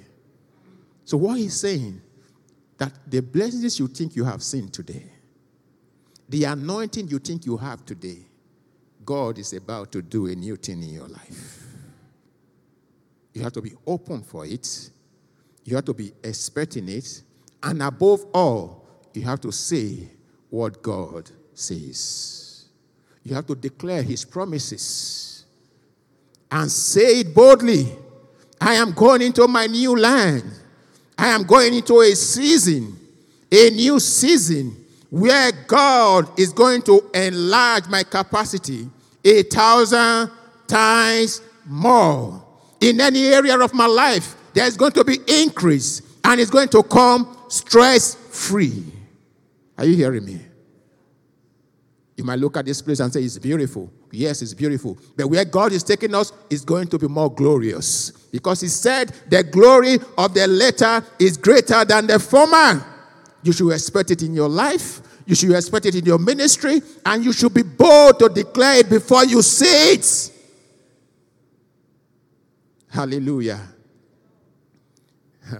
So, 1.04 1.17
what 1.17 1.39
he's 1.39 1.60
saying, 1.60 2.00
that 2.78 2.93
the 3.08 3.21
blessings 3.21 3.80
you 3.80 3.88
think 3.88 4.15
you 4.15 4.23
have 4.23 4.43
seen 4.43 4.69
today, 4.69 5.10
the 6.30 6.43
anointing 6.43 7.08
you 7.08 7.17
think 7.17 7.47
you 7.47 7.58
have 7.58 7.84
today, 7.88 8.19
God 9.04 9.39
is 9.39 9.54
about 9.54 9.91
to 9.93 10.04
do 10.04 10.28
a 10.28 10.36
new 10.36 10.58
thing 10.58 10.84
in 10.84 10.93
your 10.93 11.08
life. 11.08 11.66
You 13.38 13.43
have 13.43 13.54
to 13.54 13.62
be 13.62 13.73
open 13.86 14.23
for 14.23 14.47
it, 14.47 14.89
you 15.63 15.76
have 15.76 15.86
to 15.86 15.93
be 15.93 16.12
expecting 16.23 16.89
it, 16.89 17.21
and 17.62 17.84
above 17.84 18.26
all, 18.34 18.84
you 19.13 19.21
have 19.21 19.39
to 19.41 19.52
say 19.52 20.10
what 20.50 20.82
God 20.82 21.30
says. 21.54 22.65
You 23.23 23.36
have 23.36 23.45
to 23.45 23.54
declare 23.54 24.02
His 24.02 24.26
promises 24.26 25.45
and 26.50 26.71
say 26.71 27.19
it 27.19 27.36
boldly. 27.36 27.95
I 28.60 28.73
am 28.73 28.93
going 28.93 29.21
into 29.21 29.47
my 29.47 29.67
new 29.67 29.95
land. 29.95 30.43
I 31.15 31.28
am 31.28 31.43
going 31.43 31.76
into 31.76 32.02
a 32.02 32.15
season, 32.15 32.97
a 33.52 33.69
new 33.69 34.00
season, 34.00 34.84
where 35.12 35.52
God 35.67 36.39
is 36.39 36.52
going 36.52 36.82
to 36.84 37.08
enlarge 37.13 37.88
my 37.88 38.02
capacity 38.02 38.89
a 39.23 39.43
thousand 39.43 40.32
times 40.65 41.39
more. 41.67 42.47
In 42.82 43.02
any 43.02 43.28
area 43.28 43.58
of 43.58 43.74
my 43.74 43.88
life, 43.88 44.36
there's 44.54 44.78
going 44.78 44.92
to 44.94 45.04
be 45.04 45.20
increase 45.28 46.02
and 46.24 46.40
it's 46.40 46.52
going 46.52 46.70
to 46.70 46.84
come 46.84 47.38
stress 47.48 48.16
free. 48.16 48.84
Are 49.78 49.86
you 49.86 49.96
hearing 49.96 50.26
me? 50.26 50.42
You 52.16 52.24
might 52.24 52.40
look 52.40 52.58
at 52.58 52.66
this 52.66 52.82
place 52.82 53.00
and 53.00 53.13
say, 53.13 53.22
It's 53.22 53.38
beautiful. 53.38 53.92
Yes, 54.12 54.42
it's 54.42 54.56
beautiful. 54.56 54.98
But 55.16 55.28
where 55.28 55.46
God 55.46 55.72
is 55.72 55.84
taking 55.84 56.16
us 56.16 56.34
is 56.50 56.66
going 56.66 56.88
to 56.88 56.98
be 56.98 57.08
more 57.08 57.32
glorious. 57.32 58.10
Because 58.10 58.62
He 58.62 58.68
said, 58.68 59.10
The 59.30 59.44
glory 59.44 60.00
of 60.18 60.34
the 60.34 60.48
latter 60.48 61.06
is 61.20 61.38
greater 61.38 61.86
than 61.86 62.08
the 62.08 62.20
former. 62.20 62.84
You 63.44 63.54
should 63.54 63.72
expect 63.72 64.10
it 64.12 64.24
in 64.24 64.34
your 64.34 64.50
life. 64.50 65.02
You 65.28 65.36
should 65.36 65.52
expect 65.52 65.86
it 65.86 65.96
in 65.96 66.06
your 66.06 66.18
ministry, 66.18 66.82
and 67.06 67.24
you 67.24 67.34
should 67.34 67.54
be 67.54 67.62
bold 67.62 68.18
to 68.20 68.30
declare 68.30 68.80
it 68.80 68.90
before 68.90 69.26
you 69.26 69.42
see 69.42 69.94
it. 69.94 70.32
Hallelujah. 72.89 73.62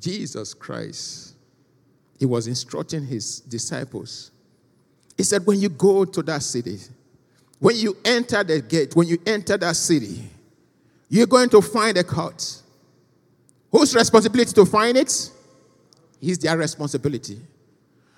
Jesus 0.00 0.54
Christ, 0.54 1.34
he 2.18 2.26
was 2.26 2.46
instructing 2.46 3.06
his 3.06 3.40
disciples. 3.40 4.30
He 5.16 5.22
said, 5.22 5.46
When 5.46 5.60
you 5.60 5.68
go 5.68 6.04
to 6.04 6.22
that 6.22 6.42
city, 6.42 6.78
when 7.58 7.76
you 7.76 7.96
enter 8.04 8.42
the 8.42 8.60
gate, 8.60 8.96
when 8.96 9.06
you 9.06 9.18
enter 9.24 9.56
that 9.56 9.76
city, 9.76 10.28
you're 11.08 11.26
going 11.26 11.48
to 11.50 11.60
find 11.60 11.96
a 11.96 12.04
court. 12.04 12.62
Whose 13.70 13.94
responsibility 13.94 14.52
to 14.52 14.66
find 14.66 14.96
it? 14.96 15.30
Is 16.20 16.38
their 16.38 16.56
responsibility. 16.56 17.38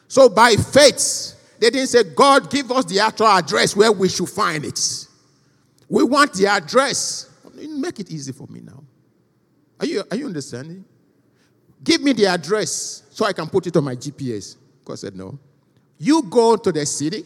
So 0.08 0.28
by 0.28 0.54
faith, 0.56 1.34
they 1.58 1.70
didn't 1.70 1.88
say, 1.88 2.04
God, 2.04 2.50
give 2.50 2.70
us 2.70 2.84
the 2.84 3.00
actual 3.00 3.26
address 3.26 3.74
where 3.74 3.90
we 3.90 4.08
should 4.08 4.28
find 4.28 4.64
it. 4.64 4.78
We 5.88 6.04
want 6.04 6.34
the 6.34 6.46
address. 6.46 7.30
Make 7.54 8.00
it 8.00 8.10
easy 8.10 8.32
for 8.32 8.46
me 8.48 8.60
now. 8.60 8.82
Are 9.80 9.86
you, 9.86 10.02
are 10.10 10.16
you 10.16 10.26
understanding? 10.26 10.84
Give 11.82 12.00
me 12.00 12.12
the 12.12 12.26
address 12.26 13.02
so 13.10 13.24
I 13.26 13.32
can 13.32 13.48
put 13.48 13.66
it 13.66 13.76
on 13.76 13.84
my 13.84 13.94
GPS. 13.94 14.56
God 14.84 14.98
said, 14.98 15.14
No. 15.14 15.38
You 15.98 16.22
go 16.22 16.56
to 16.56 16.72
the 16.72 16.84
city 16.86 17.24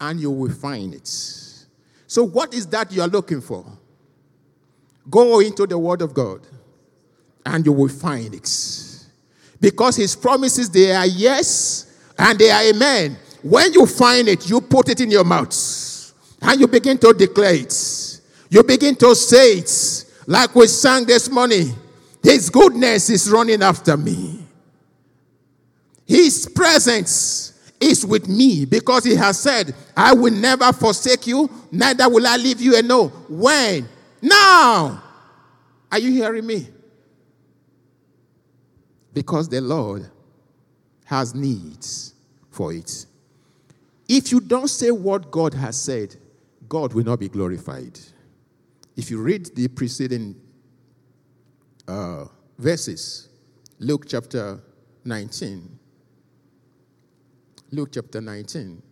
and 0.00 0.20
you 0.20 0.30
will 0.30 0.52
find 0.52 0.94
it. 0.94 1.08
So, 2.06 2.24
what 2.24 2.54
is 2.54 2.66
that 2.68 2.92
you 2.92 3.02
are 3.02 3.08
looking 3.08 3.40
for? 3.40 3.64
Go 5.10 5.40
into 5.40 5.66
the 5.66 5.78
Word 5.78 6.02
of 6.02 6.14
God 6.14 6.46
and 7.44 7.64
you 7.64 7.72
will 7.72 7.88
find 7.88 8.34
it. 8.34 8.48
Because 9.60 9.96
His 9.96 10.14
promises, 10.14 10.70
they 10.70 10.92
are 10.92 11.06
yes 11.06 11.98
and 12.18 12.38
they 12.38 12.50
are 12.50 12.62
amen. 12.62 13.16
When 13.42 13.72
you 13.72 13.86
find 13.86 14.28
it, 14.28 14.48
you 14.48 14.60
put 14.60 14.88
it 14.88 15.00
in 15.00 15.10
your 15.10 15.24
mouth 15.24 16.12
and 16.42 16.60
you 16.60 16.66
begin 16.66 16.98
to 16.98 17.12
declare 17.12 17.54
it. 17.54 17.72
You 18.48 18.62
begin 18.62 18.94
to 18.96 19.14
say 19.14 19.58
it 19.58 20.04
like 20.26 20.54
we 20.54 20.66
sang 20.66 21.04
this 21.04 21.30
morning. 21.30 21.74
His 22.22 22.50
goodness 22.50 23.10
is 23.10 23.30
running 23.30 23.62
after 23.62 23.96
me. 23.96 24.44
His 26.06 26.48
presence 26.54 27.52
is 27.80 28.06
with 28.06 28.28
me 28.28 28.64
because 28.64 29.04
he 29.04 29.14
has 29.16 29.38
said, 29.38 29.74
I 29.96 30.14
will 30.14 30.32
never 30.32 30.72
forsake 30.72 31.26
you, 31.26 31.50
neither 31.70 32.08
will 32.08 32.26
I 32.26 32.36
leave 32.36 32.60
you 32.60 32.76
And 32.76 32.88
no, 32.88 33.08
When? 33.28 33.88
Now. 34.22 35.02
Are 35.90 35.98
you 35.98 36.10
hearing 36.10 36.46
me? 36.46 36.68
Because 39.12 39.48
the 39.48 39.60
Lord 39.60 40.10
has 41.04 41.34
needs 41.34 42.14
for 42.50 42.72
it. 42.72 43.06
If 44.08 44.32
you 44.32 44.40
don't 44.40 44.68
say 44.68 44.90
what 44.90 45.30
God 45.30 45.54
has 45.54 45.80
said, 45.80 46.16
God 46.68 46.92
will 46.92 47.04
not 47.04 47.20
be 47.20 47.28
glorified. 47.28 47.98
If 48.96 49.10
you 49.10 49.20
read 49.20 49.54
the 49.54 49.68
preceding 49.68 50.36
uh, 51.88 52.26
verses. 52.58 53.28
Luke 53.78 54.06
chapter 54.08 54.60
19. 55.04 55.78
Luke 57.72 57.90
chapter 57.92 58.20
19. 58.20 58.82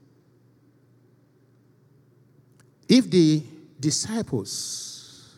If 2.88 3.10
the 3.10 3.42
disciples 3.80 5.34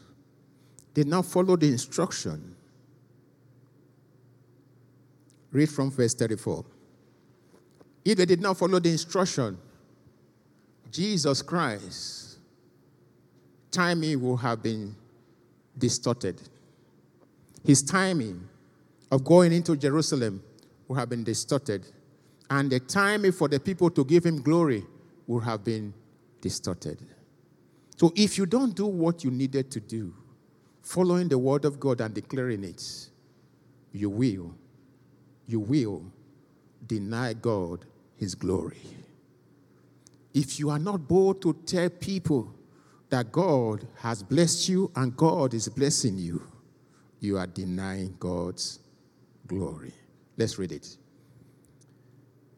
did 0.95 1.07
not 1.07 1.27
follow 1.27 1.57
the 1.57 1.69
instruction, 1.69 2.57
read 5.53 5.69
from 5.69 5.91
verse 5.91 6.15
34. 6.15 6.65
If 8.05 8.17
they 8.19 8.27
did 8.27 8.41
not 8.41 8.57
follow 8.57 8.79
the 8.81 8.91
instruction, 8.91 9.59
Jesus 10.91 11.43
Christ, 11.43 12.26
timing 13.77 14.23
will 14.23 14.39
have 14.39 14.63
been 14.63 14.97
distorted. 15.77 16.41
His 17.63 17.83
timing 17.83 18.49
of 19.11 19.23
going 19.23 19.53
into 19.53 19.77
Jerusalem 19.77 20.43
would 20.89 20.99
have 20.99 21.11
been 21.11 21.23
distorted. 21.23 21.87
And 22.49 22.71
the 22.71 22.81
timing 22.81 23.33
for 23.33 23.49
the 23.49 23.61
people 23.61 23.91
to 23.91 24.03
give 24.05 24.25
him 24.25 24.41
glory 24.41 24.85
would 25.27 25.45
have 25.45 25.63
been 25.63 25.93
distorted. 26.41 26.99
So 27.97 28.13
if 28.17 28.39
you 28.39 28.47
don't 28.47 28.75
do 28.75 28.87
what 28.87 29.25
you 29.25 29.31
needed 29.31 29.71
to 29.73 29.81
do, 29.81 30.15
following 30.81 31.29
the 31.29 31.39
word 31.39 31.67
of 31.67 31.79
God 31.79 32.01
and 32.01 32.15
declaring 32.15 32.65
it, 32.65 32.83
you 33.93 34.09
will, 34.09 34.55
you 35.47 35.61
will 35.61 36.03
deny 36.87 37.35
God 37.35 37.85
his 38.17 38.35
glory. 38.35 38.81
If 40.33 40.59
you 40.59 40.71
are 40.71 40.79
not 40.79 41.07
bold 41.09 41.43
to 41.43 41.53
tell 41.67 41.91
people 41.91 42.55
that 43.11 43.31
God 43.33 43.87
has 43.99 44.23
blessed 44.23 44.69
you 44.69 44.91
and 44.97 45.17
God 45.17 45.55
is 45.55 45.69
blessing 45.69 46.19
you, 46.19 46.43
you 47.21 47.39
are 47.39 47.47
denying 47.47 48.17
God's 48.19 48.81
glory. 49.47 49.93
Let's 50.37 50.59
read 50.59 50.73
it. 50.73 50.97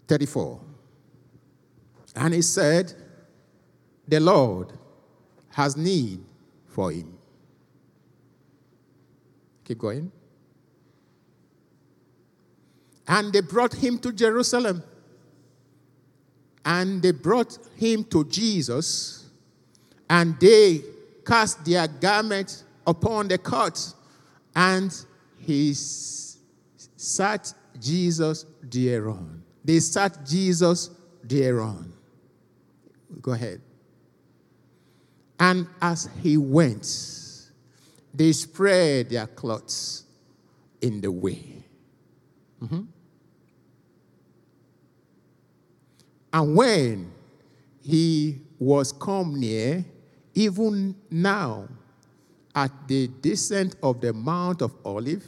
34. 0.09 0.61
And 2.17 2.35
he 2.35 2.43
said, 2.43 2.93
The 4.07 4.21
Lord 4.21 4.73
has 5.51 5.77
need 5.77 6.21
for 6.67 6.91
him. 6.91 7.17
Keep 9.65 9.79
going. 9.79 10.11
And 13.07 13.33
they 13.33 13.41
brought 13.41 13.75
him 13.75 13.99
to 14.01 14.13
Jerusalem. 14.13 14.83
And 16.65 17.03
they 17.03 17.13
brought 17.13 17.59
him 17.77 18.05
to 18.05 18.25
Jesus. 18.25 19.28
And 20.11 20.39
they 20.41 20.83
cast 21.25 21.65
their 21.65 21.87
garments 21.87 22.65
upon 22.87 23.29
the 23.29 23.39
cot. 23.39 23.95
And 24.55 24.95
he 25.39 25.73
sat 25.75 27.53
Jesus 27.81 28.47
thereon. 28.63 29.43
They 29.65 29.81
sat 29.81 30.27
Jesus 30.27 30.91
thereon. 31.23 31.93
Go 33.21 33.33
ahead. 33.33 33.61
And 35.39 35.67
as 35.81 36.09
he 36.23 36.37
went, 36.37 36.87
they 38.13 38.33
spread 38.33 39.11
their 39.11 39.27
cloths 39.27 40.05
in 40.81 41.01
the 41.01 41.13
way. 41.13 41.65
Mm-hmm. 42.63 42.83
And 46.33 46.57
when 46.57 47.13
he 47.83 48.41
was 48.59 48.93
come 48.93 49.39
near, 49.39 49.85
even 50.39 50.95
now, 51.11 51.69
at 52.55 52.71
the 52.87 53.09
descent 53.21 53.75
of 53.83 54.01
the 54.01 54.13
Mount 54.13 54.63
of 54.63 54.73
Olive, 54.85 55.25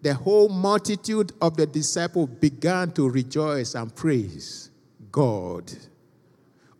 the 0.00 0.14
whole 0.14 0.48
multitude 0.48 1.32
of 1.42 1.56
the 1.56 1.66
disciples 1.66 2.30
began 2.40 2.92
to 2.92 3.10
rejoice 3.10 3.74
and 3.74 3.94
praise 3.94 4.70
God 5.12 5.70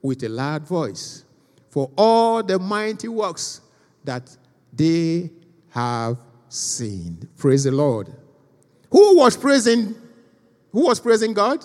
with 0.00 0.22
a 0.22 0.28
loud 0.28 0.66
voice 0.66 1.24
for 1.68 1.90
all 1.96 2.42
the 2.42 2.58
mighty 2.58 3.08
works 3.08 3.60
that 4.04 4.34
they 4.72 5.30
have 5.70 6.16
seen. 6.48 7.28
Praise 7.36 7.64
the 7.64 7.72
Lord. 7.72 8.08
Who 8.90 9.18
was 9.18 9.36
praising? 9.36 9.94
Who 10.72 10.86
was 10.86 11.00
praising 11.00 11.34
God? 11.34 11.64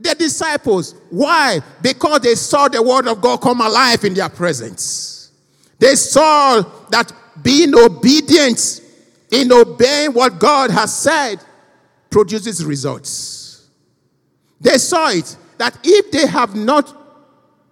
The 0.00 0.14
disciples. 0.14 0.94
Why? 1.10 1.60
Because 1.82 2.20
they 2.20 2.34
saw 2.34 2.68
the 2.68 2.82
word 2.82 3.06
of 3.06 3.20
God 3.20 3.40
come 3.40 3.60
alive 3.60 4.02
in 4.04 4.14
their 4.14 4.30
presence. 4.30 5.30
They 5.78 5.94
saw 5.94 6.62
that 6.90 7.12
being 7.42 7.74
obedient 7.74 8.80
in 9.30 9.52
obeying 9.52 10.12
what 10.12 10.38
God 10.38 10.70
has 10.70 10.94
said 10.94 11.36
produces 12.08 12.64
results. 12.64 13.68
They 14.60 14.78
saw 14.78 15.10
it 15.10 15.36
that 15.58 15.78
if 15.84 16.10
they 16.10 16.26
have 16.26 16.54
not 16.54 16.96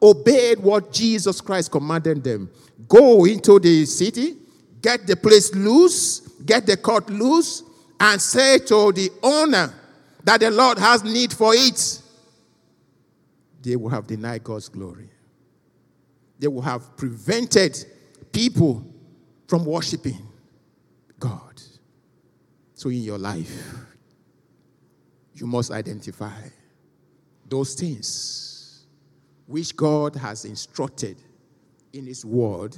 obeyed 0.03 0.61
what 0.61 0.93
Jesus 0.93 1.41
Christ 1.41 1.71
commanded 1.71 2.23
them, 2.23 2.51
go 2.89 3.25
into 3.25 3.59
the 3.59 3.85
city, 3.87 4.37
get 4.81 5.07
the 5.07 5.17
place 5.17 5.55
loose, 5.55 6.21
get 6.47 6.67
the 6.67 6.77
court 6.77 7.11
loose, 7.11 7.63
and 8.01 8.21
say 8.21 8.59
to 8.59 8.93
the 8.93 9.11
owner 9.23 9.73
that 10.25 10.41
the 10.41 10.51
Lord 10.51 10.79
has 10.79 11.03
need 11.03 11.33
for 11.33 11.53
it, 11.55 12.03
they 13.61 13.77
will 13.77 13.89
have 13.89 14.07
denied 14.07 14.45
God's 14.45 14.69
glory. 14.69 15.11
They 16.39 16.49
will 16.49 16.63
have 16.63 16.97
prevented 16.97 17.85
people 18.33 18.85
from 19.49 19.65
worshiping 19.65 20.19
God. 21.19 21.61
So, 22.75 22.91
in 22.91 23.03
your 23.03 23.19
life, 23.19 23.65
you 25.35 25.47
must 25.47 25.73
identify 25.73 26.41
those 27.49 27.75
things 27.75 28.87
which 29.47 29.75
God 29.75 30.15
has 30.17 30.45
instructed 30.45 31.17
in 31.93 32.07
His 32.07 32.25
Word 32.25 32.77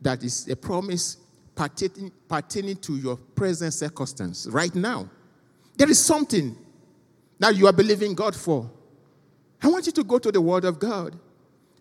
that 0.00 0.22
is 0.22 0.48
a 0.48 0.54
promise 0.54 1.16
pertaining, 1.54 2.12
pertaining 2.28 2.76
to 2.76 2.96
your 2.96 3.16
present 3.16 3.74
circumstance 3.74 4.46
right 4.50 4.74
now. 4.74 5.08
There 5.76 5.90
is 5.90 6.04
something 6.04 6.56
that 7.38 7.56
you 7.56 7.66
are 7.66 7.72
believing 7.72 8.14
God 8.14 8.34
for. 8.34 8.70
I 9.62 9.68
want 9.68 9.86
you 9.86 9.92
to 9.92 10.04
go 10.04 10.18
to 10.18 10.30
the 10.30 10.40
Word 10.40 10.64
of 10.64 10.78
God, 10.78 11.18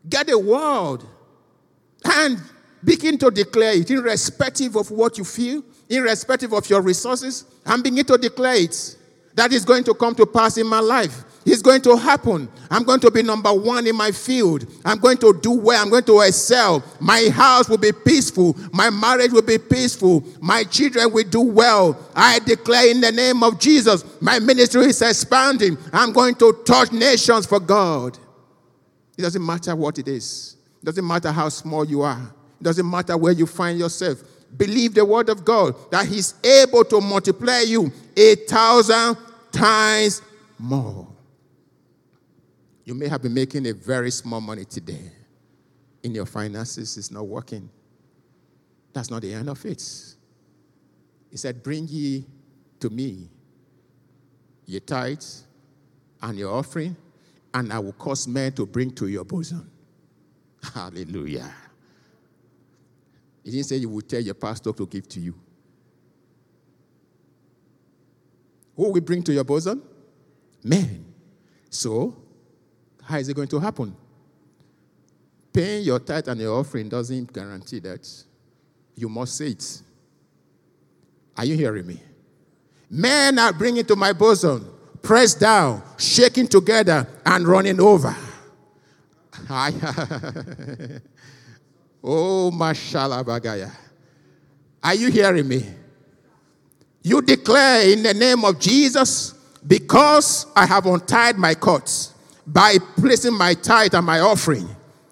get 0.10 0.30
a 0.30 0.38
word, 0.38 1.04
and 2.04 2.40
Begin 2.84 3.18
to 3.18 3.32
declare 3.32 3.74
it, 3.74 3.90
irrespective 3.90 4.76
of 4.76 4.92
what 4.92 5.18
you 5.18 5.24
feel, 5.24 5.64
irrespective 5.90 6.54
of 6.54 6.70
your 6.70 6.82
resources, 6.82 7.46
and 7.66 7.84
begin 7.84 8.06
to 8.06 8.18
declare 8.18 8.56
it. 8.56 8.96
That 9.34 9.52
is 9.52 9.66
going 9.66 9.84
to 9.86 9.94
come 9.94 10.16
to 10.16 10.26
pass 10.26 10.58
in 10.58 10.68
my 10.68 10.80
life. 10.80 11.24
It's 11.50 11.62
going 11.62 11.82
to 11.84 11.96
happen. 11.96 12.50
I'm 12.70 12.84
going 12.84 13.00
to 13.00 13.10
be 13.10 13.24
number 13.24 13.54
one 13.54 13.88
in 13.88 13.96
my 13.96 14.12
field. 14.12 14.70
I'm 14.84 14.98
going 14.98 15.16
to 15.20 15.32
do 15.42 15.52
well. 15.52 15.82
I'm 15.82 15.90
going 15.90 16.04
to 16.04 16.20
excel. 16.20 16.84
My 17.00 17.30
house 17.30 17.70
will 17.70 17.78
be 17.78 17.94
peaceful. 17.94 18.54
My 18.74 18.90
marriage 18.90 19.32
will 19.32 19.44
be 19.44 19.58
peaceful. 19.58 20.26
My 20.42 20.66
children 20.66 21.10
will 21.14 21.24
do 21.24 21.40
well. 21.40 21.98
I 22.14 22.40
declare 22.40 22.92
in 22.92 23.00
the 23.00 23.14
name 23.14 23.44
of 23.44 23.62
Jesus, 23.62 24.04
my 24.20 24.40
ministry 24.40 24.88
is 24.88 25.02
expanding. 25.02 25.78
I'm 25.94 26.12
going 26.12 26.36
to 26.36 26.52
touch 26.66 26.92
nations 26.92 27.46
for 27.46 27.62
God. 27.62 28.20
It 29.18 29.22
doesn't 29.22 29.46
matter 29.46 29.74
what 29.74 30.00
it 30.00 30.10
is, 30.10 30.58
it 30.82 30.86
doesn't 30.86 31.08
matter 31.08 31.32
how 31.32 31.48
small 31.48 31.86
you 31.86 32.02
are. 32.02 32.34
It 32.60 32.64
doesn't 32.64 32.90
matter 32.90 33.16
where 33.16 33.32
you 33.32 33.46
find 33.46 33.80
yourself. 33.80 34.22
Believe 34.58 34.96
the 34.96 35.06
word 35.06 35.30
of 35.30 35.46
God 35.46 35.76
that 35.92 36.08
He's 36.08 36.34
able 36.44 36.84
to 36.84 37.00
multiply 37.00 37.62
you 37.62 37.90
a 38.18 38.36
thousand 38.36 39.16
times 39.54 40.22
more. 40.60 41.08
You 42.88 42.96
may 42.96 43.10
have 43.10 43.22
been 43.22 43.34
making 43.34 43.68
a 43.68 43.74
very 43.74 44.10
small 44.10 44.40
money 44.40 44.64
today. 44.64 45.12
In 46.04 46.16
your 46.16 46.26
finances, 46.26 46.96
it's 46.96 47.12
not 47.12 47.28
working. 47.28 47.70
That's 48.94 49.12
not 49.12 49.24
the 49.24 49.34
end 49.34 49.50
of 49.50 49.66
it. 49.66 49.84
He 51.30 51.36
said, 51.36 51.62
Bring 51.62 51.86
ye 51.90 52.26
to 52.80 52.90
me 52.90 53.28
your 54.66 54.80
tithes 54.80 55.44
and 56.22 56.40
your 56.40 56.54
offering, 56.54 56.96
and 57.54 57.74
I 57.74 57.80
will 57.80 57.92
cause 57.92 58.26
men 58.26 58.54
to 58.54 58.66
bring 58.66 58.92
to 58.92 59.08
your 59.08 59.26
bosom. 59.26 59.70
Hallelujah. 60.74 61.54
He 63.44 63.52
didn't 63.52 63.66
say 63.66 63.76
you 63.76 63.90
would 63.90 64.08
tell 64.08 64.22
your 64.22 64.34
pastor 64.34 64.72
to 64.72 64.88
give 64.88 65.10
to 65.10 65.20
you. 65.20 65.36
Who 68.78 68.94
will 68.94 69.02
bring 69.02 69.24
to 69.24 69.34
your 69.34 69.44
bosom? 69.44 69.84
Men. 70.64 71.04
So, 71.70 72.16
how 73.08 73.18
is 73.18 73.30
it 73.30 73.36
going 73.36 73.48
to 73.48 73.60
happen? 73.60 73.96
Paying 75.54 75.86
your 75.86 76.00
tithe 76.00 76.28
and 76.28 76.42
your 76.42 76.60
offering 76.60 76.90
doesn't 76.90 77.32
guarantee 77.32 77.80
that. 77.80 78.06
You 78.96 79.08
must 79.08 79.38
say 79.38 79.48
it. 79.48 79.82
Are 81.38 81.46
you 81.46 81.56
hearing 81.56 81.88
me? 81.88 82.02
Men 82.90 83.40
are 83.40 83.54
bringing 83.54 83.86
to 83.86 83.96
my 83.96 84.12
bosom, 84.12 84.70
pressed 85.02 85.40
down, 85.40 85.82
shaking 85.98 86.48
together, 86.48 87.08
and 87.26 87.48
running 87.48 87.80
over. 87.80 88.14
Oh, 92.10 92.52
mashallah 92.52 93.24
bagaya. 93.24 93.70
Are 94.82 94.96
you 94.96 95.12
hearing 95.12 95.48
me? 95.48 95.66
You 97.02 97.22
declare 97.22 97.90
in 97.90 98.04
the 98.04 98.14
name 98.14 98.46
of 98.46 98.60
Jesus, 98.60 99.34
because 99.66 100.46
I 100.56 100.66
have 100.66 100.86
untied 100.86 101.38
my 101.38 101.54
cords 101.54 102.14
by 102.48 102.78
placing 102.96 103.38
my 103.38 103.54
tithe 103.54 103.94
and 103.94 104.06
my 104.06 104.22
offering. 104.22 104.68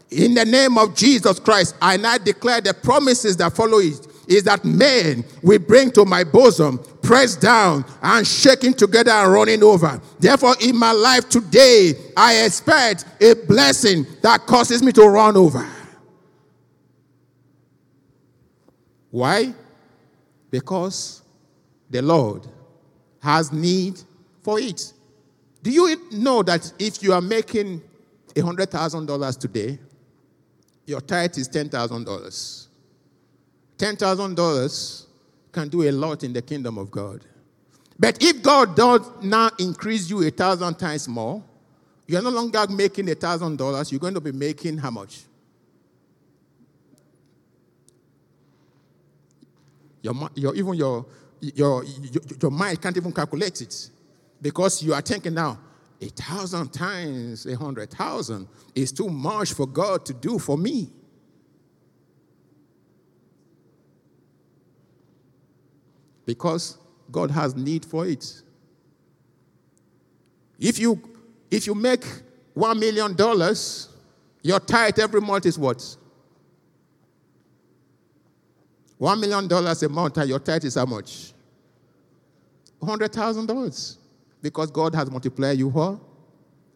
In 0.10 0.34
the 0.34 0.46
name 0.46 0.78
of 0.78 0.96
Jesus 0.96 1.40
Christ, 1.40 1.76
I 1.82 1.98
now 1.98 2.18
declare 2.18 2.62
the 2.62 2.74
promises 2.74 3.36
that 3.38 3.54
follow 3.54 3.80
it 3.80 4.08
is 4.28 4.44
that 4.44 4.64
men 4.64 5.24
will 5.44 5.60
bring 5.60 5.92
to 5.92 6.06
my 6.06 6.24
bosom, 6.24 6.80
pressed 7.02 7.42
down 7.42 7.86
and 8.02 8.26
shaking 8.26 8.74
together 8.74 9.12
and 9.12 9.32
running 9.32 9.64
over. 9.64 10.02
Therefore, 10.20 10.56
in 10.62 10.78
my 10.78 10.92
life 10.92 11.30
today, 11.30 11.94
I 12.16 12.46
expect 12.46 13.06
a 13.22 13.34
blessing 13.34 14.06
that 14.22 14.46
causes 14.46 14.82
me 14.82 14.92
to 14.94 15.08
run 15.08 15.38
over. 15.38 15.68
Why? 19.12 19.54
Because 20.50 21.22
the 21.90 22.02
Lord 22.02 22.48
has 23.22 23.52
need 23.52 24.00
for 24.44 24.60
it. 24.60 24.94
Do 25.66 25.72
you 25.72 26.00
know 26.12 26.44
that 26.44 26.72
if 26.78 27.02
you 27.02 27.12
are 27.12 27.22
making 27.22 27.82
$100,000 28.36 29.40
today, 29.40 29.80
your 30.86 31.02
tithe 31.02 31.36
is 31.40 31.50
$10,000? 31.50 32.68
$10,000 33.76 35.06
can 35.52 35.68
do 35.68 35.90
a 35.90 35.92
lot 35.92 36.24
in 36.24 36.34
the 36.34 36.42
kingdom 36.44 36.78
of 36.78 36.92
God. 36.92 37.26
But 37.98 38.22
if 38.22 38.44
God 38.44 38.76
does 38.76 39.10
now 39.24 39.50
increase 39.58 40.08
you 40.08 40.22
a 40.28 40.30
thousand 40.30 40.76
times 40.78 41.08
more, 41.08 41.44
you're 42.06 42.22
no 42.22 42.30
longer 42.30 42.68
making 42.70 43.10
a 43.10 43.16
thousand 43.16 43.58
dollars, 43.58 43.92
you're 43.92 43.98
going 43.98 44.14
to 44.14 44.22
be 44.22 44.32
making 44.32 44.78
how 44.78 44.92
much? 44.92 45.24
Your, 50.04 50.14
your, 50.36 50.56
even 50.56 50.76
your, 50.76 51.08
your, 51.42 51.84
your, 51.84 52.24
your 52.40 52.52
mind 52.52 52.80
can't 52.80 52.96
even 52.96 53.12
calculate 53.12 53.62
it 53.62 53.90
because 54.46 54.84
you 54.84 54.94
are 54.94 55.02
thinking 55.02 55.34
now, 55.34 55.58
a 56.00 56.06
thousand 56.06 56.72
times 56.72 57.48
a 57.48 57.56
hundred 57.58 57.90
thousand 57.90 58.48
is 58.76 58.92
too 58.92 59.10
much 59.10 59.54
for 59.54 59.66
God 59.66 60.06
to 60.06 60.14
do 60.14 60.38
for 60.38 60.56
me. 60.56 60.92
because 66.26 66.78
God 67.12 67.32
has 67.32 67.56
need 67.56 67.86
for 67.86 68.08
it. 68.08 68.42
If 70.60 70.80
you 70.80 71.02
if 71.52 71.68
you 71.68 71.76
make 71.76 72.04
one 72.54 72.80
million 72.80 73.16
dollars, 73.16 73.90
your 74.42 74.60
tithe 74.60 75.00
every 75.00 75.22
month 75.22 75.46
is 75.46 75.58
what? 75.58 75.96
One 78.98 79.20
million 79.20 79.48
dollars 79.48 79.84
a 79.84 79.90
month, 79.90 80.18
and 80.18 80.30
your 80.30 80.40
tithe 80.40 80.66
is 80.66 80.76
how 80.76 80.86
much? 80.86 81.34
Hundred 82.84 83.14
thousand 83.14 83.48
dollars, 83.48 83.98
because 84.46 84.72
God 84.72 84.96
has 84.96 85.10
multiplied 85.10 85.58
you 85.58 85.68
what? 85.70 86.00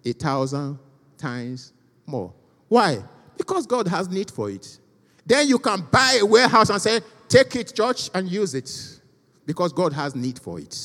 A 0.05 0.13
thousand 0.13 0.79
times 1.17 1.73
more. 2.05 2.33
Why? 2.67 2.99
Because 3.37 3.65
God 3.65 3.87
has 3.87 4.09
need 4.09 4.31
for 4.31 4.49
it. 4.49 4.79
Then 5.25 5.47
you 5.47 5.59
can 5.59 5.85
buy 5.91 6.19
a 6.21 6.25
warehouse 6.25 6.69
and 6.69 6.81
say, 6.81 6.99
"Take 7.27 7.55
it, 7.55 7.75
church, 7.75 8.09
and 8.13 8.29
use 8.29 8.53
it." 8.53 8.99
because 9.49 9.73
God 9.73 9.93
has 9.93 10.15
need 10.15 10.37
for 10.37 10.59
it. 10.59 10.77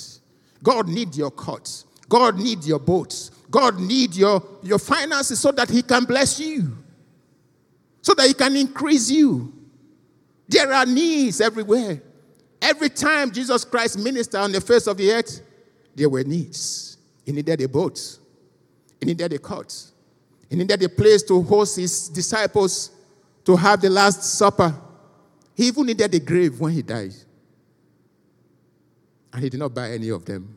God 0.62 0.88
needs 0.88 1.18
your 1.18 1.30
cuts. 1.30 1.84
God 2.08 2.38
needs 2.38 2.66
your 2.66 2.78
boats. 2.78 3.30
God 3.50 3.78
needs 3.78 4.18
your, 4.18 4.42
your 4.62 4.78
finances 4.78 5.38
so 5.38 5.52
that 5.52 5.68
He 5.68 5.82
can 5.82 6.04
bless 6.04 6.40
you, 6.40 6.74
so 8.00 8.14
that 8.14 8.26
He 8.26 8.32
can 8.32 8.56
increase 8.56 9.10
you. 9.10 9.52
There 10.48 10.72
are 10.72 10.86
needs 10.86 11.42
everywhere. 11.42 12.00
Every 12.62 12.88
time 12.88 13.32
Jesus 13.32 13.66
Christ 13.66 13.98
ministered 13.98 14.40
on 14.40 14.50
the 14.50 14.62
face 14.62 14.86
of 14.86 14.96
the 14.96 15.12
earth, 15.12 15.42
there 15.94 16.08
were 16.08 16.24
needs. 16.24 16.96
He 17.24 17.32
needed 17.32 17.60
a 17.62 17.68
boat, 17.68 18.18
he 19.00 19.06
needed 19.06 19.32
a 19.32 19.38
cot, 19.38 19.74
he 20.48 20.56
needed 20.56 20.82
a 20.82 20.88
place 20.88 21.22
to 21.24 21.42
host 21.42 21.76
his 21.76 22.08
disciples 22.08 22.90
to 23.44 23.56
have 23.56 23.80
the 23.80 23.90
Last 23.90 24.22
Supper. 24.22 24.74
He 25.54 25.66
even 25.68 25.86
needed 25.86 26.14
a 26.14 26.20
grave 26.20 26.58
when 26.58 26.72
he 26.72 26.82
died. 26.82 27.14
And 29.32 29.42
he 29.42 29.50
did 29.50 29.60
not 29.60 29.74
buy 29.74 29.90
any 29.90 30.08
of 30.10 30.24
them. 30.24 30.56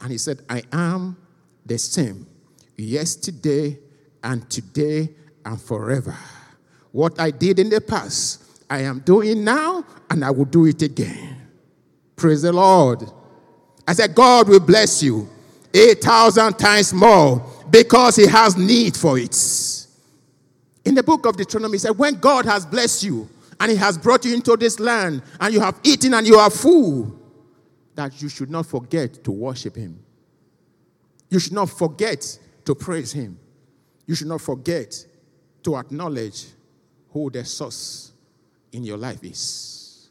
And 0.00 0.10
he 0.10 0.18
said, 0.18 0.40
I 0.48 0.62
am 0.72 1.16
the 1.64 1.78
same 1.78 2.26
yesterday 2.76 3.78
and 4.22 4.48
today 4.50 5.10
and 5.44 5.60
forever. 5.60 6.16
What 6.92 7.20
I 7.20 7.30
did 7.30 7.58
in 7.58 7.70
the 7.70 7.80
past, 7.80 8.42
I 8.68 8.80
am 8.82 9.00
doing 9.00 9.44
now, 9.44 9.84
and 10.10 10.24
I 10.24 10.30
will 10.30 10.44
do 10.44 10.66
it 10.66 10.82
again. 10.82 11.48
Praise 12.16 12.42
the 12.42 12.52
Lord. 12.52 13.04
I 13.90 13.92
said, 13.92 14.14
God 14.14 14.48
will 14.48 14.60
bless 14.60 15.02
you 15.02 15.28
8,000 15.74 16.56
times 16.56 16.94
more 16.94 17.44
because 17.70 18.14
He 18.14 18.24
has 18.28 18.56
need 18.56 18.96
for 18.96 19.18
it. 19.18 19.36
In 20.84 20.94
the 20.94 21.02
book 21.02 21.26
of 21.26 21.36
Deuteronomy, 21.36 21.74
he 21.74 21.78
said, 21.80 21.98
When 21.98 22.14
God 22.14 22.44
has 22.44 22.64
blessed 22.64 23.02
you 23.02 23.28
and 23.58 23.68
He 23.68 23.76
has 23.78 23.98
brought 23.98 24.24
you 24.24 24.32
into 24.32 24.56
this 24.56 24.78
land 24.78 25.22
and 25.40 25.52
you 25.52 25.58
have 25.58 25.80
eaten 25.82 26.14
and 26.14 26.24
you 26.24 26.36
are 26.36 26.50
full, 26.50 27.18
that 27.96 28.22
you 28.22 28.28
should 28.28 28.48
not 28.48 28.66
forget 28.66 29.24
to 29.24 29.32
worship 29.32 29.74
Him. 29.74 29.98
You 31.28 31.40
should 31.40 31.54
not 31.54 31.68
forget 31.68 32.38
to 32.66 32.76
praise 32.76 33.10
Him. 33.10 33.40
You 34.06 34.14
should 34.14 34.28
not 34.28 34.40
forget 34.40 35.04
to 35.64 35.76
acknowledge 35.76 36.46
who 37.12 37.28
the 37.28 37.44
source 37.44 38.12
in 38.70 38.84
your 38.84 38.98
life 38.98 39.24
is. 39.24 40.10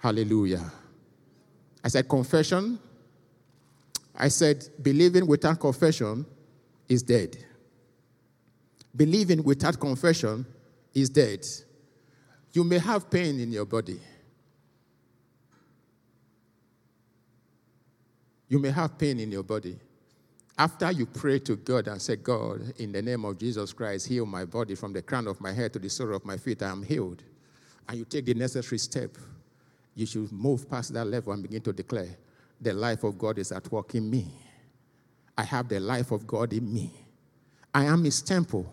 Hallelujah. 0.00 0.70
I 1.84 1.88
said 1.88 2.08
confession. 2.08 2.78
I 4.14 4.28
said 4.28 4.68
believing 4.80 5.26
without 5.26 5.58
confession 5.58 6.26
is 6.88 7.02
dead. 7.02 7.36
Believing 8.94 9.42
without 9.42 9.80
confession 9.80 10.44
is 10.94 11.08
dead. 11.08 11.46
You 12.52 12.64
may 12.64 12.78
have 12.78 13.10
pain 13.10 13.40
in 13.40 13.50
your 13.50 13.64
body. 13.64 13.98
You 18.48 18.58
may 18.58 18.70
have 18.70 18.98
pain 18.98 19.18
in 19.18 19.32
your 19.32 19.42
body. 19.42 19.78
After 20.58 20.92
you 20.92 21.06
pray 21.06 21.38
to 21.40 21.56
God 21.56 21.88
and 21.88 22.00
say, 22.00 22.16
God, 22.16 22.74
in 22.78 22.92
the 22.92 23.00
name 23.00 23.24
of 23.24 23.38
Jesus 23.38 23.72
Christ, 23.72 24.06
heal 24.06 24.26
my 24.26 24.44
body 24.44 24.74
from 24.74 24.92
the 24.92 25.00
crown 25.00 25.26
of 25.26 25.40
my 25.40 25.52
head 25.52 25.72
to 25.72 25.78
the 25.78 25.88
sole 25.88 26.14
of 26.14 26.26
my 26.26 26.36
feet, 26.36 26.62
I 26.62 26.68
am 26.68 26.82
healed. 26.82 27.22
And 27.88 27.98
you 27.98 28.04
take 28.04 28.26
the 28.26 28.34
necessary 28.34 28.78
step, 28.78 29.16
you 29.94 30.06
should 30.06 30.32
move 30.32 30.68
past 30.70 30.92
that 30.94 31.06
level 31.06 31.32
and 31.32 31.42
begin 31.42 31.62
to 31.62 31.72
declare, 31.72 32.16
the 32.60 32.72
life 32.72 33.04
of 33.04 33.18
God 33.18 33.38
is 33.38 33.52
at 33.52 33.70
work 33.70 33.94
in 33.94 34.08
me. 34.08 34.32
I 35.36 35.44
have 35.44 35.68
the 35.68 35.80
life 35.80 36.12
of 36.12 36.26
God 36.26 36.52
in 36.52 36.72
me. 36.72 36.92
I 37.74 37.84
am 37.84 38.04
his 38.04 38.22
temple. 38.22 38.72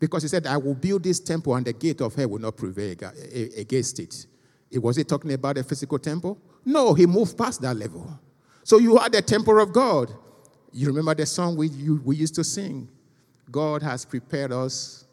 Because 0.00 0.22
he 0.22 0.28
said, 0.28 0.46
I 0.46 0.56
will 0.56 0.74
build 0.74 1.04
this 1.04 1.20
temple 1.20 1.54
and 1.54 1.64
the 1.64 1.72
gate 1.72 2.00
of 2.00 2.14
hell 2.14 2.28
will 2.28 2.40
not 2.40 2.56
prevail 2.56 2.96
against 3.56 3.98
it. 4.00 4.26
Was 4.72 4.96
he 4.96 5.04
talking 5.04 5.32
about 5.32 5.56
a 5.56 5.62
physical 5.62 5.98
temple? 5.98 6.38
No, 6.64 6.94
he 6.94 7.06
moved 7.06 7.38
past 7.38 7.62
that 7.62 7.76
level. 7.76 8.18
So 8.64 8.78
you 8.78 8.98
are 8.98 9.08
the 9.08 9.22
temple 9.22 9.60
of 9.60 9.72
God. 9.72 10.12
You 10.72 10.88
remember 10.88 11.14
the 11.14 11.26
song 11.26 11.56
we, 11.56 11.68
you, 11.68 12.02
we 12.04 12.16
used 12.16 12.34
to 12.34 12.44
sing? 12.44 12.88
God 13.50 13.82
has 13.82 14.04
prepared 14.04 14.50
us 14.50 15.04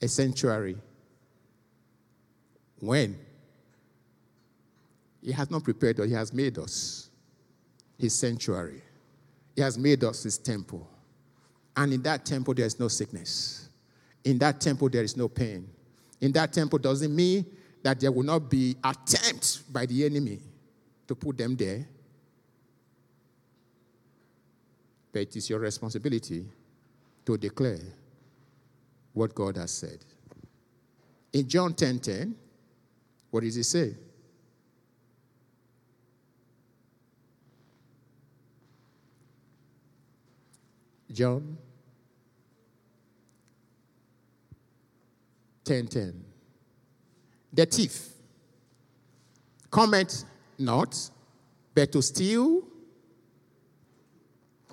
a 0.00 0.08
sanctuary. 0.08 0.76
When? 2.78 3.18
He 5.22 5.32
has 5.32 5.50
not 5.50 5.62
prepared 5.62 6.00
us, 6.00 6.08
He 6.08 6.14
has 6.14 6.32
made 6.32 6.58
us 6.58 7.10
His 7.98 8.14
sanctuary. 8.14 8.82
He 9.54 9.62
has 9.62 9.78
made 9.78 10.02
us 10.04 10.24
His 10.24 10.38
temple. 10.38 10.88
And 11.76 11.92
in 11.92 12.02
that 12.02 12.26
temple, 12.26 12.54
there 12.54 12.66
is 12.66 12.78
no 12.78 12.88
sickness. 12.88 13.68
In 14.24 14.38
that 14.38 14.60
temple, 14.60 14.88
there 14.88 15.02
is 15.02 15.16
no 15.16 15.28
pain. 15.28 15.68
In 16.20 16.32
that 16.32 16.52
temple 16.52 16.78
doesn't 16.78 17.14
mean 17.14 17.46
that 17.82 17.98
there 18.00 18.12
will 18.12 18.22
not 18.22 18.50
be 18.50 18.76
attempts 18.84 19.58
by 19.58 19.86
the 19.86 20.04
enemy 20.04 20.38
to 21.08 21.14
put 21.14 21.36
them 21.36 21.56
there. 21.56 21.86
But 25.12 25.22
it 25.22 25.36
is 25.36 25.50
your 25.50 25.58
responsibility 25.58 26.46
to 27.26 27.36
declare 27.36 27.80
what 29.12 29.34
God 29.34 29.56
has 29.56 29.70
said. 29.70 29.98
In 31.32 31.48
John 31.48 31.74
10 31.74 31.98
10, 31.98 32.34
what 33.30 33.42
does 33.42 33.54
he 33.54 33.62
say? 33.62 33.94
John 41.12 41.56
10 45.64 45.86
10. 45.86 46.24
The 47.52 47.66
thief 47.66 48.08
cometh 49.70 50.24
not, 50.58 51.10
but 51.74 51.92
to 51.92 52.02
steal 52.02 52.62